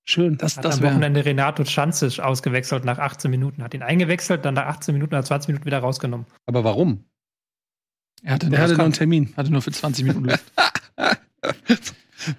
schön. 0.06 0.38
Das, 0.38 0.58
hat 0.58 0.66
das 0.66 0.78
am. 0.78 0.84
Wochenende 0.84 1.24
Renato 1.26 1.64
Schanzic 1.66 2.20
ausgewechselt 2.20 2.86
nach 2.86 2.98
18 2.98 3.30
Minuten. 3.30 3.62
Hat 3.64 3.74
ihn 3.74 3.84
eingewechselt, 3.84 4.46
dann 4.46 4.56
nach 4.56 4.66
18 4.68 4.94
Minuten 4.94 5.14
oder 5.14 5.24
20 5.24 5.50
Minuten 5.50 5.66
wieder 5.66 5.80
rausgenommen. 5.80 6.26
Aber 6.46 6.64
warum? 6.64 7.04
Er 8.24 8.34
hatte, 8.34 8.50
Der 8.50 8.60
hatte 8.60 8.74
noch 8.74 8.84
einen 8.86 8.94
Termin. 8.94 9.34
hatte 9.38 9.52
nur 9.52 9.62
für 9.62 9.72
20 9.72 10.06
Minuten 10.06 10.26
Luft. 10.26 10.44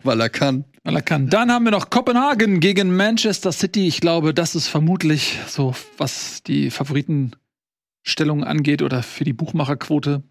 Weil 0.03 0.21
er 0.21 0.29
kann. 0.29 0.65
weil 0.85 0.95
er 0.97 1.03
kann. 1.03 1.29
Dann 1.31 1.51
haben 1.51 1.65
wir 1.65 1.71
noch 1.73 1.89
Kopenhagen 1.89 2.61
gegen 2.61 2.95
Manchester 2.97 3.51
City. 3.51 3.87
Ich 3.87 4.01
glaube, 4.03 4.35
das 4.35 4.55
ist 4.55 4.69
vermutlich 4.69 5.39
so, 5.49 5.75
was 5.97 6.43
die 6.43 6.71
Favoritenstellung 6.71 8.45
angeht 8.45 8.83
oder 8.83 9.03
für 9.03 9.25
die 9.25 9.33
Buchmacherquote 9.33 10.23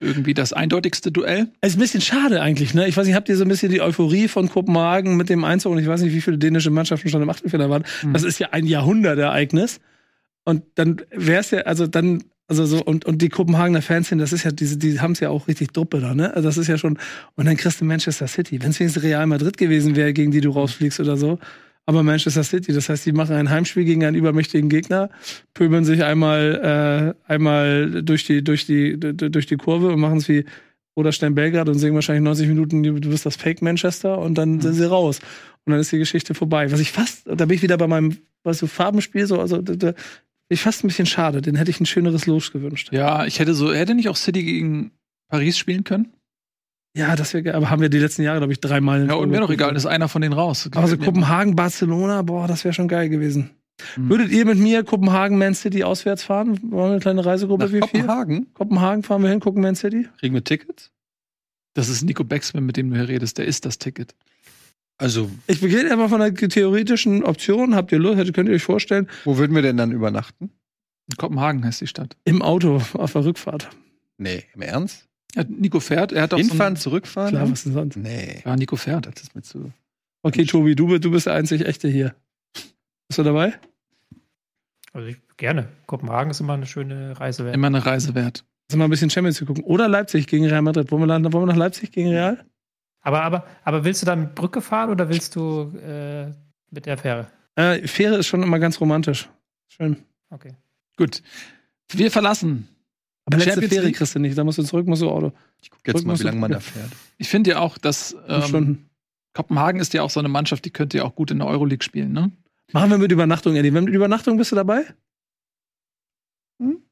irgendwie 0.00 0.34
das 0.34 0.52
eindeutigste 0.52 1.10
Duell. 1.12 1.52
Es 1.60 1.70
ist 1.70 1.76
ein 1.76 1.80
bisschen 1.80 2.00
schade 2.02 2.42
eigentlich, 2.42 2.74
ne? 2.74 2.86
Ich 2.88 2.96
weiß 2.96 3.06
nicht, 3.06 3.14
habt 3.16 3.28
ihr 3.28 3.36
so 3.36 3.44
ein 3.44 3.48
bisschen 3.48 3.70
die 3.70 3.80
Euphorie 3.80 4.28
von 4.28 4.48
Kopenhagen 4.50 5.16
mit 5.16 5.28
dem 5.30 5.44
Einzug 5.44 5.72
und 5.72 5.78
ich 5.78 5.86
weiß 5.86 6.02
nicht, 6.02 6.12
wie 6.12 6.20
viele 6.20 6.36
dänische 6.36 6.70
Mannschaften 6.70 7.08
schon 7.08 7.22
im 7.22 7.30
Achtelfinale 7.30 7.70
waren. 7.70 7.84
Mhm. 8.02 8.12
Das 8.12 8.22
ist 8.24 8.38
ja 8.40 8.48
ein 8.50 8.66
Jahrhundertereignis. 8.66 9.80
Und 10.44 10.64
dann 10.74 11.00
wäre 11.12 11.40
es 11.40 11.50
ja, 11.52 11.60
also 11.60 11.86
dann, 11.86 12.24
also 12.48 12.64
so, 12.64 12.82
und, 12.82 13.04
und 13.04 13.22
die 13.22 13.28
Kopenhagener 13.28 13.82
Fans 13.82 14.08
sind, 14.08 14.18
das 14.18 14.32
ist 14.32 14.44
ja, 14.44 14.52
diese, 14.52 14.76
die 14.76 15.00
haben 15.00 15.12
es 15.12 15.20
ja 15.20 15.30
auch 15.30 15.48
richtig 15.48 15.72
Druppe 15.72 16.00
da, 16.00 16.14
ne? 16.14 16.34
Also 16.34 16.48
das 16.48 16.58
ist 16.58 16.68
ja 16.68 16.78
schon, 16.78 16.98
und 17.34 17.46
dann 17.46 17.56
kriegst 17.56 17.80
du 17.80 17.84
Manchester 17.84 18.28
City. 18.28 18.62
Wenn 18.62 18.70
es 18.70 18.78
wenigstens 18.78 19.02
Real 19.02 19.26
Madrid 19.26 19.56
gewesen 19.56 19.96
wäre, 19.96 20.12
gegen 20.12 20.30
die 20.30 20.40
du 20.40 20.50
rausfliegst 20.50 21.00
oder 21.00 21.16
so. 21.16 21.38
Aber 21.86 22.02
Manchester 22.02 22.42
City, 22.42 22.72
das 22.72 22.88
heißt, 22.88 23.06
die 23.06 23.12
machen 23.12 23.34
ein 23.36 23.50
Heimspiel 23.50 23.84
gegen 23.84 24.04
einen 24.04 24.16
übermächtigen 24.16 24.68
Gegner, 24.68 25.08
pöbeln 25.54 25.84
sich 25.84 26.02
einmal, 26.02 27.14
äh, 27.28 27.32
einmal 27.32 28.02
durch 28.02 28.24
die, 28.24 28.42
durch 28.42 28.66
die, 28.66 28.98
durch 28.98 29.46
die 29.46 29.56
Kurve 29.56 29.92
und 29.92 30.00
machen 30.00 30.18
es 30.18 30.28
wie 30.28 30.44
oder 30.96 31.12
Stern 31.12 31.34
Belgrad 31.34 31.68
und 31.68 31.78
singen 31.78 31.94
wahrscheinlich 31.94 32.24
90 32.24 32.48
Minuten, 32.48 32.82
du 32.82 33.10
bist 33.10 33.26
das 33.26 33.36
Fake 33.36 33.60
Manchester 33.60 34.18
und 34.18 34.36
dann 34.36 34.60
sind 34.60 34.74
sie 34.74 34.88
raus. 34.88 35.20
Und 35.64 35.72
dann 35.72 35.80
ist 35.80 35.92
die 35.92 35.98
Geschichte 35.98 36.34
vorbei. 36.34 36.72
Was 36.72 36.80
ich 36.80 36.90
fast, 36.90 37.26
da 37.26 37.44
bin 37.44 37.56
ich 37.56 37.62
wieder 37.62 37.76
bei 37.76 37.86
meinem, 37.86 38.16
was 38.44 38.58
so 38.58 38.66
Farbenspiel, 38.66 39.26
so, 39.26 39.38
also, 39.38 39.60
da, 39.60 39.92
ich 40.48 40.60
fast 40.60 40.84
ein 40.84 40.88
bisschen 40.88 41.06
schade. 41.06 41.42
Den 41.42 41.56
hätte 41.56 41.70
ich 41.70 41.80
ein 41.80 41.86
schöneres 41.86 42.26
Los 42.26 42.52
gewünscht. 42.52 42.90
Ja, 42.92 43.24
ich 43.26 43.38
hätte 43.38 43.54
so, 43.54 43.72
hätte 43.72 43.94
nicht 43.94 44.08
auch 44.08 44.16
City 44.16 44.42
gegen 44.42 44.92
Paris 45.28 45.58
spielen 45.58 45.84
können? 45.84 46.12
Ja, 46.96 47.14
das 47.14 47.34
wäre 47.34 47.42
geil. 47.42 47.54
Aber 47.54 47.68
haben 47.68 47.82
wir 47.82 47.90
die 47.90 47.98
letzten 47.98 48.22
Jahre, 48.22 48.38
glaube 48.38 48.52
ich, 48.52 48.60
dreimal. 48.60 49.02
in 49.02 49.08
Ja, 49.08 49.14
und 49.14 49.28
mir 49.28 49.40
doch 49.40 49.50
egal, 49.50 49.76
ist 49.76 49.86
einer 49.86 50.08
von 50.08 50.22
denen 50.22 50.32
raus. 50.32 50.68
Also 50.74 50.96
Kopenhagen, 50.96 51.54
Barcelona, 51.54 52.22
boah, 52.22 52.48
das 52.48 52.64
wäre 52.64 52.72
schon 52.72 52.88
geil 52.88 53.10
gewesen. 53.10 53.50
Hm. 53.94 54.08
Würdet 54.08 54.30
ihr 54.30 54.46
mit 54.46 54.58
mir 54.58 54.82
Kopenhagen, 54.82 55.36
Man 55.36 55.54
City 55.54 55.84
auswärts 55.84 56.24
fahren? 56.24 56.58
Wollen 56.62 56.88
wir 56.88 56.92
eine 56.92 57.00
kleine 57.00 57.24
Reisegruppe? 57.26 57.64
Nach 57.64 57.72
Wie 57.72 57.80
viel? 57.80 58.00
Kopenhagen? 58.00 58.46
Kopenhagen 58.54 59.02
fahren 59.02 59.22
wir 59.22 59.28
hin, 59.28 59.40
gucken 59.40 59.60
Man 59.62 59.74
City? 59.74 60.08
Kriegen 60.18 60.34
wir 60.34 60.42
Tickets? 60.42 60.90
Das 61.74 61.90
ist 61.90 62.02
Nico 62.02 62.24
Becksmann, 62.24 62.64
mit 62.64 62.78
dem 62.78 62.88
du 62.88 62.96
hier 62.96 63.08
redest. 63.08 63.36
Der 63.36 63.44
ist 63.44 63.66
das 63.66 63.76
Ticket. 63.78 64.14
Also, 64.98 65.30
Ich 65.46 65.60
beginne 65.60 65.90
einfach 65.90 66.08
von 66.08 66.22
einer 66.22 66.34
theoretischen 66.34 67.22
Option. 67.24 67.74
Habt 67.74 67.92
ihr 67.92 67.98
Lust? 67.98 68.32
Könnt 68.34 68.48
ihr 68.48 68.54
euch 68.54 68.62
vorstellen? 68.62 69.08
wo 69.24 69.36
würden 69.36 69.54
wir 69.54 69.62
denn 69.62 69.76
dann 69.76 69.92
übernachten? 69.92 70.50
Kopenhagen 71.18 71.64
heißt 71.64 71.80
die 71.82 71.86
Stadt. 71.86 72.16
Im 72.24 72.42
Auto 72.42 72.82
auf 72.94 73.12
der 73.12 73.24
Rückfahrt. 73.24 73.68
Nee, 74.18 74.44
im 74.54 74.62
Ernst? 74.62 75.06
Ja, 75.34 75.44
Nico 75.46 75.80
fährt. 75.80 76.12
Er 76.12 76.22
hat 76.22 76.32
auch 76.34 76.38
Hinfahren, 76.38 76.76
so 76.76 76.84
zurückfahren? 76.90 77.30
Klar, 77.30 77.50
was 77.50 77.64
denn 77.64 77.74
sonst? 77.74 77.96
Nee, 77.96 78.42
Ja, 78.44 78.56
Nico 78.56 78.76
fährt. 78.76 79.06
das 79.06 79.22
ist 79.22 79.34
mir 79.34 79.42
zu. 79.42 79.70
Okay, 80.22 80.44
Tobi, 80.44 80.74
du, 80.74 80.98
du 80.98 81.10
bist 81.10 81.26
der 81.26 81.34
einzig 81.34 81.64
Echte 81.66 81.88
hier. 81.88 82.14
Bist 83.08 83.18
du 83.18 83.22
dabei? 83.22 83.52
Also 84.92 85.08
ich, 85.08 85.18
gerne. 85.36 85.68
Kopenhagen 85.86 86.30
ist 86.30 86.40
immer 86.40 86.54
eine 86.54 86.66
schöne 86.66 87.20
Reise 87.20 87.44
wert. 87.44 87.54
Immer 87.54 87.66
eine 87.68 87.84
Reise 87.84 88.14
wert. 88.14 88.44
Lass 88.70 88.76
mal 88.78 88.84
ein 88.84 88.90
bisschen 88.90 89.10
Champions 89.10 89.38
League 89.40 89.46
gucken. 89.48 89.62
Oder 89.64 89.88
Leipzig 89.88 90.26
gegen 90.26 90.46
Real 90.46 90.62
Madrid. 90.62 90.90
Wollen 90.90 91.06
wir, 91.06 91.32
wollen 91.32 91.42
wir 91.46 91.52
nach 91.52 91.56
Leipzig 91.56 91.92
gegen 91.92 92.08
Real? 92.08 92.44
Aber, 93.06 93.22
aber, 93.22 93.46
aber 93.62 93.84
willst 93.84 94.02
du 94.02 94.06
dann 94.06 94.20
mit 94.20 94.34
Brücke 94.34 94.60
fahren 94.60 94.90
oder 94.90 95.08
willst 95.08 95.36
du 95.36 95.72
äh, 95.78 96.26
mit 96.72 96.86
der 96.86 96.98
Fähre? 96.98 97.28
Äh, 97.54 97.86
Fähre 97.86 98.16
ist 98.16 98.26
schon 98.26 98.42
immer 98.42 98.58
ganz 98.58 98.80
romantisch. 98.80 99.28
Schön. 99.68 99.98
Okay. 100.30 100.56
Gut. 100.96 101.22
Wir 101.88 102.10
verlassen. 102.10 102.66
Aber 103.24 103.36
letzte 103.36 103.52
Champions 103.52 103.74
Fähre 103.74 103.92
kriegst 103.92 104.14
du 104.16 104.18
nicht. 104.18 104.36
Da 104.36 104.42
musst 104.42 104.58
du 104.58 104.64
zurück, 104.64 104.88
musst 104.88 105.02
du 105.02 105.08
Auto. 105.08 105.32
Ich 105.62 105.70
gucke 105.70 105.82
jetzt 105.86 105.98
Drück 105.98 106.06
mal, 106.06 106.18
wie 106.18 106.24
lange 106.24 106.40
man 106.40 106.50
da 106.50 106.58
fährt. 106.60 106.90
Ich 107.16 107.28
finde 107.28 107.50
ja 107.50 107.60
auch, 107.60 107.78
dass 107.78 108.16
ähm. 108.26 108.86
Kopenhagen 109.34 109.80
ist 109.80 109.94
ja 109.94 110.02
auch 110.02 110.10
so 110.10 110.18
eine 110.18 110.28
Mannschaft, 110.28 110.64
die 110.64 110.70
könnte 110.70 110.98
ja 110.98 111.04
auch 111.04 111.14
gut 111.14 111.30
in 111.30 111.38
der 111.38 111.46
Euroleague 111.46 111.84
spielen, 111.84 112.12
ne? 112.12 112.32
Machen 112.72 112.90
wir 112.90 112.98
mit 112.98 113.12
Übernachtung, 113.12 113.54
Eddie. 113.54 113.72
Wenn 113.72 113.84
mit 113.84 113.94
Übernachtung 113.94 114.36
bist 114.36 114.50
du 114.50 114.56
dabei? 114.56 114.84
Hm? 116.60 116.82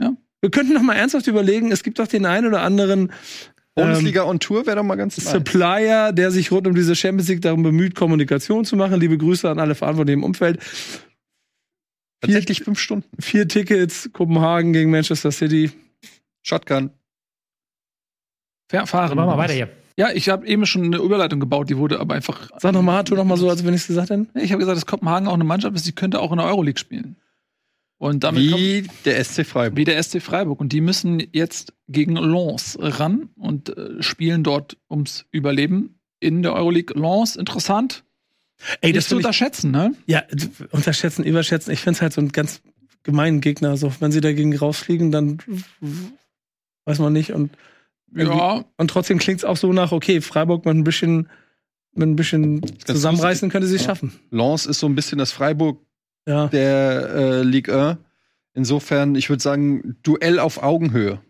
Ja. 0.00 0.16
Wir 0.40 0.50
könnten 0.50 0.72
noch 0.72 0.82
mal 0.82 0.94
ernsthaft 0.94 1.26
überlegen, 1.26 1.70
es 1.72 1.82
gibt 1.82 1.98
doch 1.98 2.06
den 2.06 2.24
einen 2.24 2.46
oder 2.46 2.62
anderen 2.62 3.12
Bundesliga 3.74 4.24
on 4.24 4.38
Tour 4.38 4.66
wäre 4.66 4.76
doch 4.76 4.82
mal 4.82 4.96
ganz 4.96 5.16
nice. 5.16 5.30
Supplier, 5.32 6.12
der 6.12 6.30
sich 6.30 6.50
rund 6.52 6.66
um 6.66 6.74
diese 6.74 6.94
Champions 6.94 7.28
League 7.28 7.40
darum 7.40 7.62
bemüht, 7.62 7.94
Kommunikation 7.94 8.64
zu 8.64 8.76
machen. 8.76 9.00
Liebe 9.00 9.16
Grüße 9.16 9.48
an 9.50 9.58
alle 9.58 9.74
Verantwortlichen 9.74 10.20
im 10.20 10.24
Umfeld. 10.24 10.60
Tatsächlich 12.20 12.62
fünf 12.62 12.78
Stunden. 12.78 13.08
Vier 13.20 13.48
Tickets, 13.48 14.10
Kopenhagen 14.12 14.72
gegen 14.72 14.90
Manchester 14.90 15.32
City. 15.32 15.70
Shotgun. 16.42 16.90
Fahr- 18.70 18.86
Fahren. 18.86 19.02
Also 19.04 19.14
machen 19.14 19.30
wir 19.30 19.38
weiter 19.38 19.54
hier. 19.54 19.68
Ja, 19.96 20.10
ich 20.12 20.28
habe 20.28 20.46
eben 20.46 20.64
schon 20.64 20.84
eine 20.84 20.96
Überleitung 20.98 21.40
gebaut, 21.40 21.68
die 21.68 21.76
wurde 21.76 22.00
aber 22.00 22.14
einfach. 22.14 22.50
Sag 22.58 22.72
noch 22.72 22.82
mal, 22.82 23.02
tu 23.04 23.14
noch 23.14 23.24
mal 23.24 23.36
so, 23.36 23.50
als 23.50 23.64
wenn 23.64 23.74
ich 23.74 23.82
es 23.82 23.86
gesagt 23.88 24.10
hätte. 24.10 24.26
Ich 24.34 24.52
habe 24.52 24.60
gesagt, 24.60 24.76
dass 24.76 24.86
Kopenhagen 24.86 25.28
auch 25.28 25.34
eine 25.34 25.44
Mannschaft 25.44 25.76
ist, 25.76 25.86
die 25.86 25.92
könnte 25.92 26.20
auch 26.20 26.30
in 26.32 26.38
der 26.38 26.46
Euroleague 26.46 26.78
spielen. 26.78 27.16
Und 28.02 28.24
damit 28.24 28.50
kommt, 28.50 28.60
Wie 28.60 28.84
der 29.04 29.22
SC 29.24 29.44
Freiburg. 29.46 29.76
wie 29.76 29.84
der 29.84 30.02
SC 30.02 30.20
Freiburg. 30.20 30.60
Und 30.60 30.72
die 30.72 30.80
müssen 30.80 31.22
jetzt 31.32 31.72
gegen 31.86 32.16
Lens 32.16 32.76
ran 32.80 33.28
und 33.36 33.76
äh, 33.76 34.02
spielen 34.02 34.42
dort 34.42 34.76
ums 34.90 35.24
Überleben 35.30 36.00
in 36.18 36.42
der 36.42 36.52
Euroleague. 36.54 37.00
Lens, 37.00 37.36
interessant. 37.36 38.02
Ey, 38.80 38.90
ist 38.90 39.04
zu 39.04 39.10
find 39.10 39.20
ich- 39.20 39.26
unterschätzen, 39.26 39.70
ne? 39.70 39.94
Ja, 40.06 40.24
unterschätzen, 40.72 41.22
überschätzen. 41.24 41.72
Ich 41.72 41.78
finde 41.78 41.98
es 41.98 42.02
halt 42.02 42.12
so 42.12 42.20
ein 42.20 42.32
ganz 42.32 42.60
gemeinen 43.04 43.40
Gegner. 43.40 43.76
So, 43.76 43.92
wenn 44.00 44.10
sie 44.10 44.20
dagegen 44.20 44.56
rausfliegen, 44.56 45.12
dann 45.12 45.38
weiß 46.84 46.98
man 46.98 47.12
nicht. 47.12 47.30
Und, 47.32 47.50
Ja, 48.14 48.64
und 48.78 48.88
trotzdem 48.90 49.18
klingt 49.18 49.38
es 49.38 49.44
auch 49.44 49.56
so 49.56 49.72
nach, 49.72 49.92
okay, 49.92 50.20
Freiburg 50.20 50.64
mit 50.66 50.74
ein 50.74 50.82
bisschen, 50.84 51.28
mit 51.94 52.08
ein 52.08 52.16
bisschen 52.16 52.62
zusammenreißen 52.84 53.48
könnte 53.48 53.68
sie 53.68 53.76
es 53.76 53.82
Ja. 53.82 53.86
schaffen. 53.90 54.12
Lens 54.32 54.66
ist 54.66 54.80
so 54.80 54.86
ein 54.88 54.94
bisschen 54.96 55.18
das 55.18 55.30
Freiburg 55.30 55.80
Ja. 56.26 56.48
der 56.48 57.10
äh, 57.14 57.42
Ligue 57.42 57.88
1. 57.90 57.98
Insofern, 58.54 59.14
ich 59.14 59.30
würde 59.30 59.42
sagen, 59.42 59.96
Duell 60.02 60.38
auf 60.38 60.62
Augenhöhe. 60.62 61.20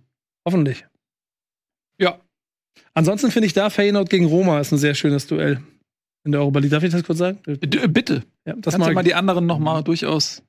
Hoffentlich. 0.44 0.84
ja. 1.98 2.18
Ansonsten 2.94 3.30
finde 3.30 3.46
ich 3.46 3.52
da 3.52 3.70
Feyenoord 3.70 4.10
gegen 4.10 4.26
Roma 4.26 4.60
ist 4.60 4.72
ein 4.72 4.78
sehr 4.78 4.94
schönes 4.94 5.26
Duell 5.26 5.60
in 6.24 6.32
der 6.32 6.40
Europa 6.40 6.58
League. 6.58 6.70
Darf 6.70 6.82
ich 6.82 6.90
das 6.90 7.04
kurz 7.04 7.18
sagen? 7.18 7.38
D 7.46 7.86
bitte. 7.86 8.22
Ja, 8.44 8.54
das 8.56 8.74
Kannst 8.74 8.92
mal 8.92 9.00
ich. 9.00 9.06
die 9.06 9.14
anderen 9.14 9.46
noch 9.46 9.58
mal 9.58 9.82
durchaus. 9.82 10.42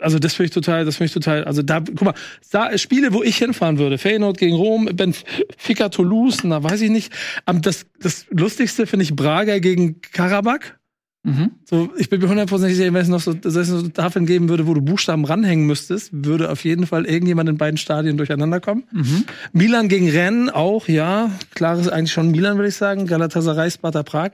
Also 0.00 0.18
das 0.18 0.34
finde 0.34 0.46
ich 0.46 0.50
total, 0.52 0.84
das 0.84 0.96
finde 0.96 1.06
ich 1.06 1.12
total. 1.12 1.44
Also 1.44 1.62
da, 1.62 1.80
guck 1.80 2.02
mal, 2.02 2.14
da 2.50 2.76
Spiele, 2.78 3.12
wo 3.12 3.22
ich 3.22 3.36
hinfahren 3.36 3.78
würde, 3.78 3.98
Feyenoord 3.98 4.38
gegen 4.38 4.56
Rom, 4.56 4.86
Benfica 4.86 5.88
Toulouse, 5.88 6.42
na 6.44 6.62
weiß 6.62 6.80
ich 6.80 6.90
nicht. 6.90 7.12
Das, 7.46 7.86
das 8.00 8.26
Lustigste 8.30 8.86
finde 8.86 9.04
ich 9.04 9.14
Braga 9.14 9.58
gegen 9.58 10.00
Karabakh. 10.00 10.78
Mhm. 11.24 11.52
So, 11.64 11.92
ich 11.98 12.10
bin 12.10 12.20
mir 12.20 12.28
hundertprozentig 12.28 12.76
sicher, 12.76 12.92
wenn 12.92 13.02
es 13.02 13.08
noch 13.08 13.20
so, 13.20 13.32
dass 13.32 13.54
es 13.54 13.68
so 13.68 13.86
Tafeln 13.88 14.26
geben 14.26 14.48
würde, 14.48 14.66
wo 14.66 14.74
du 14.74 14.80
Buchstaben 14.82 15.24
ranhängen 15.24 15.66
müsstest, 15.66 16.10
würde 16.12 16.50
auf 16.50 16.64
jeden 16.64 16.84
Fall 16.86 17.06
irgendjemand 17.06 17.48
in 17.48 17.56
beiden 17.58 17.76
Stadien 17.76 18.16
durcheinander 18.16 18.60
kommen. 18.60 18.84
Mhm. 18.90 19.24
Milan 19.52 19.88
gegen 19.88 20.10
Rennes 20.10 20.52
auch, 20.52 20.88
ja. 20.88 21.30
Klar 21.54 21.78
ist 21.78 21.88
eigentlich 21.88 22.12
schon 22.12 22.32
Milan, 22.32 22.56
würde 22.56 22.68
ich 22.70 22.76
sagen. 22.76 23.06
Galatasaray, 23.06 23.70
Sparta 23.70 24.02
Prag. 24.02 24.30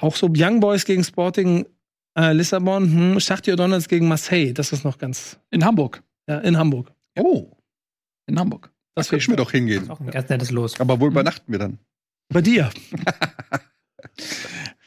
Auch 0.00 0.16
so 0.16 0.28
Young 0.36 0.58
Boys 0.60 0.84
gegen 0.84 1.04
Sporting 1.04 1.66
äh, 2.18 2.32
Lissabon. 2.32 3.12
Hm. 3.12 3.20
Schachtier 3.20 3.54
Donetsk 3.56 3.88
gegen 3.88 4.08
Marseille. 4.08 4.52
Das 4.52 4.72
ist 4.72 4.84
noch 4.84 4.98
ganz, 4.98 5.38
In 5.50 5.64
Hamburg. 5.64 6.02
ja, 6.28 6.38
in 6.38 6.56
Hamburg. 6.58 6.92
Oh, 7.16 7.50
In 8.26 8.38
Hamburg. 8.40 8.70
das 8.96 9.08
können 9.08 9.22
wir 9.28 9.36
doch 9.36 9.52
hingehen. 9.52 9.84
Ist 9.84 9.90
auch 9.90 10.00
ein 10.00 10.10
ganz 10.10 10.28
nettes 10.28 10.50
Los. 10.50 10.80
Aber 10.80 10.98
wo 11.00 11.06
übernachten 11.06 11.50
wir 11.52 11.60
dann? 11.60 11.78
Bei 12.28 12.42
dir. 12.42 12.70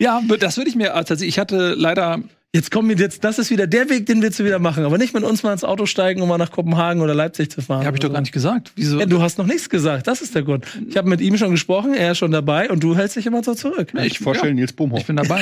Ja, 0.02 0.20
das 0.40 0.58
würde 0.58 0.70
ich 0.70 0.76
mir 0.76 0.88
tatsächlich. 0.88 1.30
Ich 1.30 1.40
hatte 1.40 1.76
leider. 1.78 2.22
Jetzt 2.54 2.70
kommen 2.70 2.90
wir 2.90 2.98
jetzt, 2.98 3.24
das 3.24 3.40
ist 3.40 3.50
wieder 3.50 3.66
der 3.66 3.90
Weg, 3.90 4.08
den 4.08 4.22
willst 4.22 4.38
du 4.38 4.44
wieder 4.44 4.60
machen. 4.60 4.84
Aber 4.84 4.98
nicht 4.98 5.14
mit 5.14 5.24
uns 5.24 5.42
mal 5.42 5.54
ins 5.54 5.64
Auto 5.64 5.86
steigen, 5.86 6.22
um 6.22 6.28
mal 6.28 6.38
nach 6.38 6.52
Kopenhagen 6.52 7.02
oder 7.02 7.16
Leipzig 7.16 7.50
zu 7.50 7.62
fahren. 7.62 7.84
Ja, 7.84 7.88
habe 7.88 7.96
ich 7.96 8.02
doch 8.02 8.10
oder 8.10 8.16
gar 8.16 8.22
nicht 8.22 8.34
gesagt. 8.34 8.74
Wieso? 8.76 8.96
so. 8.96 9.00
Ja, 9.00 9.06
du 9.06 9.22
hast 9.22 9.38
noch 9.38 9.46
nichts 9.46 9.70
gesagt. 9.70 10.06
Das 10.06 10.22
ist 10.22 10.36
der 10.36 10.44
Grund. 10.44 10.66
Ich 10.90 10.98
habe 10.98 11.08
mit 11.08 11.22
ihm 11.22 11.38
schon 11.38 11.52
gesprochen, 11.52 11.94
er 11.94 12.12
ist 12.12 12.18
schon 12.18 12.32
dabei 12.32 12.70
und 12.70 12.84
du 12.84 12.94
hältst 12.94 13.16
dich 13.16 13.26
immer 13.26 13.42
so 13.42 13.54
zurück. 13.54 13.94
Ich 14.04 14.20
vorstellen, 14.20 14.56
Nils 14.56 14.74
Bohmhoff. 14.74 15.00
ich 15.00 15.06
bin 15.06 15.16
dabei. 15.16 15.42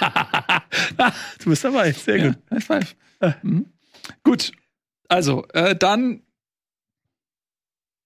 du 1.44 1.50
bist 1.50 1.62
dabei. 1.62 1.92
Sehr 1.92 2.16
ja, 2.16 2.26
gut. 2.28 2.38
High 2.50 2.64
five. 2.64 2.96
Mhm. 3.42 3.66
Gut. 4.24 4.50
Also, 5.08 5.46
äh, 5.52 5.76
dann 5.76 6.22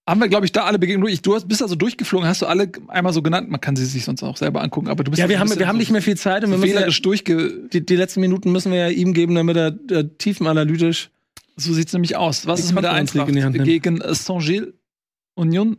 haben 0.06 0.20
wir, 0.20 0.28
glaube 0.28 0.46
ich, 0.46 0.52
da 0.52 0.64
alle 0.64 0.78
Begegnungen 0.78 1.06
durch. 1.06 1.22
Du 1.22 1.34
hast, 1.34 1.46
bist 1.46 1.62
also 1.62 1.76
durchgeflogen, 1.76 2.26
hast 2.26 2.42
du 2.42 2.46
alle 2.46 2.70
einmal 2.88 3.12
so 3.12 3.22
genannt. 3.22 3.50
Man 3.50 3.60
kann 3.60 3.76
sie 3.76 3.84
sich 3.84 4.04
sonst 4.04 4.22
auch 4.22 4.36
selber 4.36 4.62
angucken, 4.62 4.88
aber 4.88 5.04
du 5.04 5.10
bist 5.10 5.20
Ja, 5.20 5.28
wir 5.28 5.38
haben, 5.38 5.56
wir 5.56 5.68
haben 5.68 5.78
nicht 5.78 5.90
mehr 5.90 6.02
viel 6.02 6.16
Zeit 6.16 6.42
und 6.42 6.50
so 6.50 6.56
wir 6.56 6.66
müssen 6.66 6.90
ja, 6.90 7.00
durchge. 7.02 7.68
die, 7.72 7.86
die 7.86 7.96
letzten 7.96 8.20
Minuten 8.20 8.50
müssen 8.50 8.72
wir 8.72 8.78
ja 8.78 8.88
ihm 8.88 9.12
geben, 9.14 9.34
damit 9.34 9.56
er 9.56 9.78
äh, 9.90 10.08
tiefenanalytisch. 10.18 11.10
So 11.56 11.72
sieht's 11.72 11.92
nämlich 11.92 12.16
aus. 12.16 12.46
Was 12.46 12.60
ist 12.60 12.72
mit 12.72 12.82
der 12.82 12.92
Eintracht 12.92 13.28
gegen 13.28 14.00
äh, 14.00 14.14
Saint-Gilles 14.14 14.72
Union? 15.34 15.76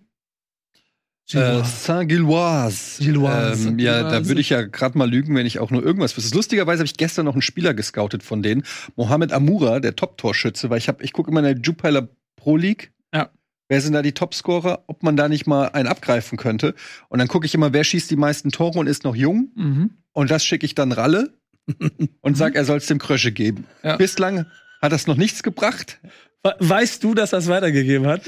Äh, 1.32 1.63
Saint-Gilloise. 1.63 3.03
Gilloise. 3.03 3.70
Ähm, 3.70 3.80
ja, 3.80 4.03
da 4.03 4.27
würde 4.27 4.39
ich 4.39 4.50
ja 4.50 4.62
gerade 4.62 4.98
mal 4.98 5.10
lügen, 5.10 5.36
wenn 5.36 5.46
ich 5.46 5.60
auch 5.60 5.72
nur 5.72 5.84
irgendwas 5.84 6.15
wüsste. 6.15 6.36
Lustigerweise 6.36 6.80
habe 6.80 6.86
ich 6.86 6.96
gestern 6.96 7.25
noch 7.25 7.34
einen 7.34 7.42
Spieler 7.42 7.74
gescoutet 7.74 8.24
von 8.24 8.44
denen, 8.44 8.63
Mohamed 8.96 9.32
Amoura, 9.32 9.80
der 9.80 9.96
Top-Torschütze, 9.96 10.70
weil 10.70 10.77
ich 10.77 10.88
habe, 10.88 11.03
ich 11.03 11.13
gucke 11.13 11.32
immer 11.32 11.39
in 11.39 11.46
der 11.46 11.58
Jupiler 11.58 12.08
Pro 12.36 12.58
League. 12.58 12.92
Wer 13.74 13.82
sind 13.82 13.94
da 13.94 14.03
die 14.03 14.12
Topscorer? 14.12 14.84
Ob 14.86 15.01
man 15.01 15.15
da 15.15 15.27
nicht 15.27 15.48
mal 15.48 15.70
einen 15.70 15.88
abgreifen 15.88 16.38
könnte? 16.38 16.75
Und 17.10 17.18
dann 17.18 17.27
gucke 17.27 17.48
ich 17.48 17.56
immer, 17.56 17.74
wer 17.74 17.84
schießt 17.84 18.12
die 18.12 18.15
meisten 18.15 18.51
Tore 18.51 18.77
und 18.77 18.86
ist 18.86 19.03
noch 19.03 19.15
jung. 19.15 19.50
Mhm. 19.56 19.89
Und 20.12 20.30
das 20.30 20.46
schicke 20.46 20.63
ich 20.68 20.75
dann 20.75 20.92
Ralle 20.92 21.34
und 22.22 22.38
sag, 22.38 22.53
er 22.56 22.65
soll 22.65 22.77
es 22.77 22.86
dem 22.86 23.00
Krösche 23.00 23.32
geben. 23.32 23.65
Ja. 23.82 23.96
Bislang 23.98 24.46
hat 24.80 24.92
das 24.92 25.08
noch 25.08 25.15
nichts 25.18 25.42
gebracht. 25.42 26.00
We- 26.44 26.56
Weißt 26.60 27.03
du, 27.03 27.15
dass 27.15 27.34
er 27.34 27.39
es 27.39 27.48
weitergegeben 27.48 28.06
hat? 28.06 28.22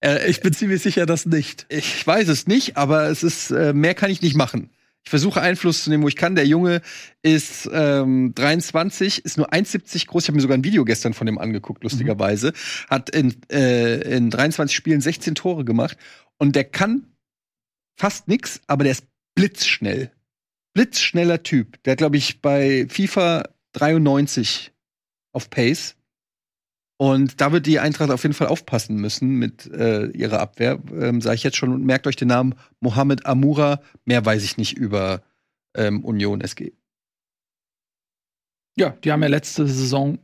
Äh, 0.00 0.30
Ich 0.30 0.42
bin 0.42 0.52
ziemlich 0.52 0.80
sicher, 0.80 1.06
dass 1.06 1.26
nicht. 1.26 1.66
Ich 1.70 2.06
weiß 2.06 2.28
es 2.28 2.46
nicht, 2.46 2.76
aber 2.76 3.08
es 3.08 3.24
ist, 3.24 3.50
äh, 3.50 3.72
mehr 3.72 3.94
kann 3.94 4.12
ich 4.12 4.22
nicht 4.22 4.36
machen. 4.36 4.70
Ich 5.04 5.10
versuche 5.10 5.40
Einfluss 5.40 5.84
zu 5.84 5.90
nehmen, 5.90 6.02
wo 6.02 6.08
ich 6.08 6.16
kann. 6.16 6.34
Der 6.34 6.46
Junge 6.46 6.82
ist 7.22 7.68
ähm, 7.72 8.34
23, 8.34 9.24
ist 9.24 9.38
nur 9.38 9.52
1,70 9.52 10.06
groß. 10.06 10.24
Ich 10.24 10.28
habe 10.28 10.36
mir 10.36 10.42
sogar 10.42 10.58
ein 10.58 10.64
Video 10.64 10.84
gestern 10.84 11.14
von 11.14 11.26
dem 11.26 11.38
angeguckt, 11.38 11.82
lustigerweise. 11.82 12.52
Hat 12.90 13.10
in, 13.10 13.34
äh, 13.50 14.16
in 14.16 14.30
23 14.30 14.76
Spielen 14.76 15.00
16 15.00 15.34
Tore 15.34 15.64
gemacht. 15.64 15.96
Und 16.36 16.56
der 16.56 16.64
kann 16.64 17.06
fast 17.96 18.28
nix, 18.28 18.60
aber 18.66 18.84
der 18.84 18.92
ist 18.92 19.06
blitzschnell. 19.34 20.12
Blitzschneller 20.74 21.42
Typ. 21.42 21.82
Der 21.84 21.92
hat, 21.92 21.98
glaube 21.98 22.16
ich, 22.16 22.40
bei 22.40 22.86
FIFA 22.88 23.48
93 23.72 24.72
auf 25.32 25.50
Pace. 25.50 25.97
Und 27.00 27.40
da 27.40 27.52
wird 27.52 27.66
die 27.66 27.78
Eintracht 27.78 28.10
auf 28.10 28.24
jeden 28.24 28.34
Fall 28.34 28.48
aufpassen 28.48 28.96
müssen 28.96 29.36
mit 29.36 29.66
äh, 29.72 30.06
ihrer 30.08 30.40
Abwehr. 30.40 30.80
Ähm, 30.92 31.20
Sage 31.20 31.36
ich 31.36 31.44
jetzt 31.44 31.56
schon 31.56 31.72
und 31.72 31.84
merkt 31.84 32.08
euch 32.08 32.16
den 32.16 32.28
Namen 32.28 32.56
Mohamed 32.80 33.24
Amoura. 33.24 33.80
Mehr 34.04 34.26
weiß 34.26 34.42
ich 34.42 34.56
nicht 34.56 34.76
über 34.76 35.22
ähm, 35.76 36.04
Union 36.04 36.40
SG. 36.40 36.72
Ja, 38.76 38.90
die 38.90 39.12
haben 39.12 39.22
ja 39.22 39.28
letzte 39.28 39.66
Saison 39.68 40.18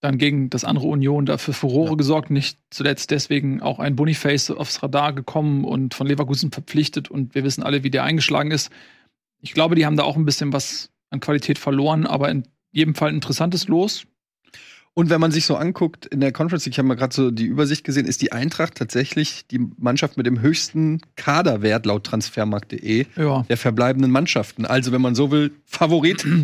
dann 0.00 0.18
gegen 0.18 0.50
das 0.50 0.64
andere 0.64 0.86
Union 0.86 1.26
da 1.26 1.36
für 1.36 1.52
Furore 1.52 1.90
Ja. 1.90 1.96
gesorgt. 1.96 2.30
Nicht 2.30 2.58
zuletzt 2.70 3.10
deswegen 3.10 3.60
auch 3.60 3.80
ein 3.80 3.96
Boniface 3.96 4.50
aufs 4.52 4.82
Radar 4.84 5.14
gekommen 5.14 5.64
und 5.64 5.94
von 5.94 6.06
Leverkusen 6.06 6.52
verpflichtet. 6.52 7.10
Und 7.10 7.34
wir 7.34 7.42
wissen 7.42 7.64
alle, 7.64 7.82
wie 7.82 7.90
der 7.90 8.04
eingeschlagen 8.04 8.52
ist. 8.52 8.70
Ich 9.40 9.52
glaube, 9.52 9.74
die 9.74 9.84
haben 9.84 9.96
da 9.96 10.04
auch 10.04 10.16
ein 10.16 10.24
bisschen 10.24 10.52
was 10.52 10.92
an 11.10 11.18
Qualität 11.20 11.58
verloren, 11.58 12.06
aber 12.06 12.28
in 12.28 12.44
jedem 12.70 12.94
Fall 12.94 13.12
interessantes 13.12 13.66
Los. 13.66 14.06
Und 14.96 15.10
wenn 15.10 15.20
man 15.20 15.32
sich 15.32 15.44
so 15.44 15.56
anguckt 15.56 16.06
in 16.06 16.20
der 16.20 16.30
Conference 16.30 16.64
League, 16.64 16.74
ich 16.74 16.78
habe 16.78 16.86
mal 16.86 16.94
gerade 16.94 17.12
so 17.12 17.32
die 17.32 17.46
Übersicht 17.46 17.82
gesehen, 17.82 18.06
ist 18.06 18.22
die 18.22 18.30
Eintracht 18.30 18.76
tatsächlich 18.76 19.44
die 19.48 19.58
Mannschaft 19.76 20.16
mit 20.16 20.24
dem 20.24 20.40
höchsten 20.40 21.00
Kaderwert 21.16 21.84
laut 21.84 22.04
transfermarkt.de 22.04 23.06
Ja. 23.16 23.44
der 23.48 23.56
verbleibenden 23.56 24.12
Mannschaften. 24.12 24.64
Also, 24.64 24.92
wenn 24.92 25.02
man 25.02 25.16
so 25.16 25.30
will, 25.32 25.52
Favorit. 25.66 26.24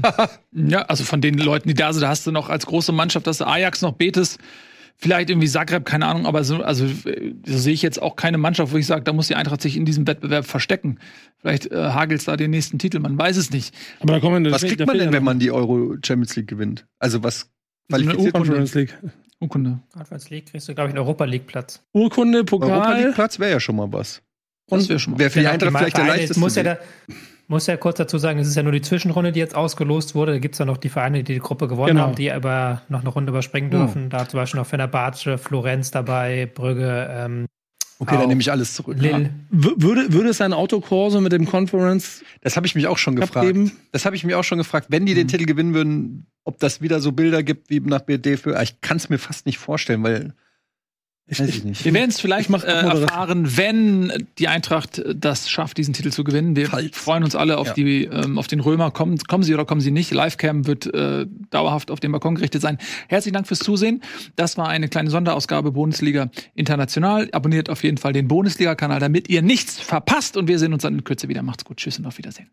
Ja, 0.52 0.83
also 0.83 1.04
von 1.04 1.21
den 1.21 1.38
Leuten, 1.38 1.69
die 1.69 1.75
da 1.75 1.92
sind, 1.92 2.02
da 2.02 2.09
hast 2.09 2.26
du 2.26 2.33
noch 2.33 2.49
als 2.49 2.66
große 2.66 2.90
Mannschaft, 2.90 3.28
das 3.28 3.40
Ajax 3.40 3.83
noch 3.83 3.92
Betis, 3.92 4.37
vielleicht 4.97 5.30
irgendwie 5.30 5.47
Zagreb, 5.47 5.85
keine 5.87 6.07
Ahnung, 6.07 6.26
aber 6.26 6.42
so, 6.42 6.62
also 6.62 6.87
äh, 6.87 7.35
so 7.47 7.57
sehe 7.57 7.73
ich 7.73 7.83
jetzt 7.83 8.02
auch 8.02 8.16
keine 8.16 8.37
Mannschaft, 8.37 8.73
wo 8.73 8.76
ich 8.76 8.87
sage, 8.87 9.02
da 9.04 9.12
muss 9.12 9.28
die 9.28 9.37
Eintracht 9.37 9.62
sich 9.62 9.76
in 9.76 9.85
diesem 9.85 10.09
Wettbewerb 10.09 10.45
verstecken. 10.45 10.99
Vielleicht 11.38 11.71
äh, 11.71 11.76
hagelt's 11.76 12.25
da 12.25 12.37
den 12.37 12.50
nächsten 12.50 12.78
Titel, 12.80 12.99
man 12.99 13.16
weiß 13.16 13.37
es 13.37 13.50
nicht. 13.50 13.73
Aber 14.00 14.12
da 14.14 14.21
kommen 14.21 14.45
wir 14.45 14.50
was 14.50 14.62
kriegt 14.62 14.85
man 14.85 14.99
denn, 14.99 15.12
wenn 15.12 15.25
man 15.25 15.38
die 15.38 15.52
Euro 15.52 15.95
Champions 16.04 16.35
League 16.35 16.49
gewinnt? 16.49 16.87
Also, 16.99 17.23
was 17.23 17.49
qualifiziert 17.90 18.35
Conference 18.35 18.75
League. 18.75 18.99
Urkunde. 19.40 19.78
Conference 19.92 20.30
League 20.30 20.50
kriegst 20.50 20.68
du, 20.68 20.75
glaube 20.75 20.88
ich, 20.90 20.94
einen 20.94 20.99
Europa 21.04 21.25
League 21.25 21.47
Platz. 21.47 21.82
Urkunde, 21.92 22.38
Europa 22.38 22.56
Pokal. 22.66 23.02
League 23.02 23.14
Platz 23.14 23.38
wäre 23.38 23.52
ja 23.52 23.61
schon 23.61 23.76
mal 23.76 23.92
was. 23.92 24.23
Das 24.68 24.88
wäre 24.88 24.99
schon 24.99 25.14
mal. 25.14 25.18
Wäre 25.18 25.30
für 25.30 25.38
die 25.40 25.44
Genau, 25.47 25.54
Eintracht 25.54 25.76
vielleicht 25.78 25.97
der 25.97 26.06
leichteste. 26.06 26.38
Muss 26.40 26.54
ja, 26.56 26.62
da, 26.62 26.78
muss 27.49 27.66
ja 27.66 27.76
kurz 27.76 27.97
dazu 27.99 28.18
sagen, 28.18 28.38
es 28.38 28.47
ist 28.49 28.54
ja 28.54 28.62
nur 28.62 28.73
die 28.73 28.82
Zwischenrunde, 28.82 29.32
die 29.32 29.40
jetzt 29.40 29.56
ausgelost 29.56 30.14
wurde. 30.14 30.32
Da 30.32 30.38
gibt 30.38 30.54
es 30.54 30.59
ja 30.61 30.64
noch 30.66 30.76
die 30.76 30.88
Vereine, 30.90 31.25
die 31.25 31.32
die 31.35 31.40
Gruppe 31.40 31.66
gewonnen 31.68 31.88
Genau. 31.97 32.02
haben, 32.02 32.14
die 32.14 32.30
aber 32.30 32.82
noch 32.88 33.00
eine 33.00 33.09
Runde 33.09 33.30
überspringen 33.30 33.70
Hm. 33.73 33.78
dürfen. 33.78 34.11
Da 34.11 34.28
zum 34.28 34.38
Beispiel 34.38 34.61
noch 34.61 34.66
Fenerbahce, 34.66 35.38
Florenz 35.38 35.90
dabei, 35.90 36.47
Brügge, 36.54 37.09
ähm, 37.11 37.47
okay, 38.00 38.16
dann 38.19 38.28
nehme 38.28 38.40
ich 38.40 38.50
alles 38.50 38.75
zurück. 38.75 38.97
Lille. 38.99 39.30
W- 39.50 39.71
Würde, 39.76 40.12
würde 40.12 40.28
es 40.30 40.40
ein 40.40 40.52
Autokorso 40.52 41.21
mit 41.21 41.30
dem 41.33 41.47
Conference 41.47 42.23
Das 42.40 42.57
habe 42.57 42.66
ich 42.66 42.75
mich 42.75 42.87
auch 42.88 42.99
schon 42.99 43.14
gefragt. 43.16 43.47
geben? 43.47 43.73
Das 43.92 44.04
habe 44.04 44.16
ich 44.16 44.25
mir 44.25 44.38
auch 44.38 44.45
schon 44.45 44.59
gefragt, 44.59 44.87
wenn 44.90 45.07
die 45.07 45.14
den 45.14 45.28
Titel 45.28 45.45
gewinnen 45.47 45.73
würden, 45.75 46.26
ob 46.45 46.59
das 46.59 46.80
wieder 46.80 47.00
so 47.00 47.12
Bilder 47.12 47.42
gibt 47.42 47.71
wie 47.71 47.78
nach 47.80 48.00
BD 48.00 48.37
für. 48.37 48.59
Ah, 48.59 48.62
Ich 48.62 48.80
kann 48.80 48.97
es 48.97 49.09
mir 49.09 49.19
fast 49.19 49.47
nicht 49.47 49.59
vorstellen, 49.59 50.02
weil 50.02 50.35
weiß 51.38 51.49
ich 51.49 51.64
nicht. 51.64 51.84
Wir 51.84 51.94
werden 51.94 52.10
es 52.10 52.18
vielleicht 52.20 52.46
Ich 52.46 52.49
mach 52.49 52.64
äh, 52.64 52.68
erfahren, 52.68 53.56
wenn 53.56 54.26
die 54.38 54.49
Eintracht 54.49 55.02
das 55.14 55.49
schafft, 55.49 55.76
diesen 55.78 55.94
Titel 55.94 56.10
zu 56.10 56.25
gewinnen. 56.25 56.56
Wir 56.56 56.66
Falls. 56.68 56.96
freuen 56.96 57.22
uns 57.22 57.37
alle 57.37 57.58
auf, 57.58 57.68
Ja. 57.68 57.75
die, 57.75 58.04
ähm, 58.04 58.38
auf 58.38 58.46
den 58.49 58.60
Römer. 58.60 58.90
Kommen, 58.90 59.18
kommen 59.18 59.44
sie 59.44 59.54
oder 59.54 59.64
kommen 59.64 59.80
sie 59.80 59.90
nicht? 59.90 60.10
Livecam 60.10 60.66
wird 60.66 60.92
äh, 60.92 61.26
dauerhaft 61.50 61.90
auf 61.90 62.00
den 62.00 62.10
Balkon 62.10 62.34
gerichtet 62.34 62.62
sein. 62.62 62.78
Herzlichen 63.08 63.34
Dank 63.34 63.46
fürs 63.46 63.60
Zusehen. 63.60 64.02
Das 64.37 64.56
war 64.56 64.68
eine 64.68 64.88
kleine 64.88 65.10
Sonderausgabe 65.10 65.70
Bundesliga 65.72 66.30
International. 66.54 67.28
Abonniert 67.32 67.70
auf 67.70 67.84
jeden 67.84 67.99
Fall 67.99 68.12
den 68.12 68.26
Bundesliga-Kanal, 68.26 68.99
damit 69.00 69.28
ihr 69.28 69.42
nichts 69.42 69.78
verpasst. 69.78 70.37
Und 70.37 70.49
wir 70.49 70.58
sehen 70.58 70.72
uns 70.72 70.82
dann 70.82 70.94
in 70.94 71.04
Kürze 71.04 71.28
wieder. 71.28 71.42
Macht's 71.42 71.64
gut. 71.64 71.76
Tschüss 71.76 71.99
und 71.99 72.06
auf 72.06 72.18
Wiedersehen. 72.18 72.49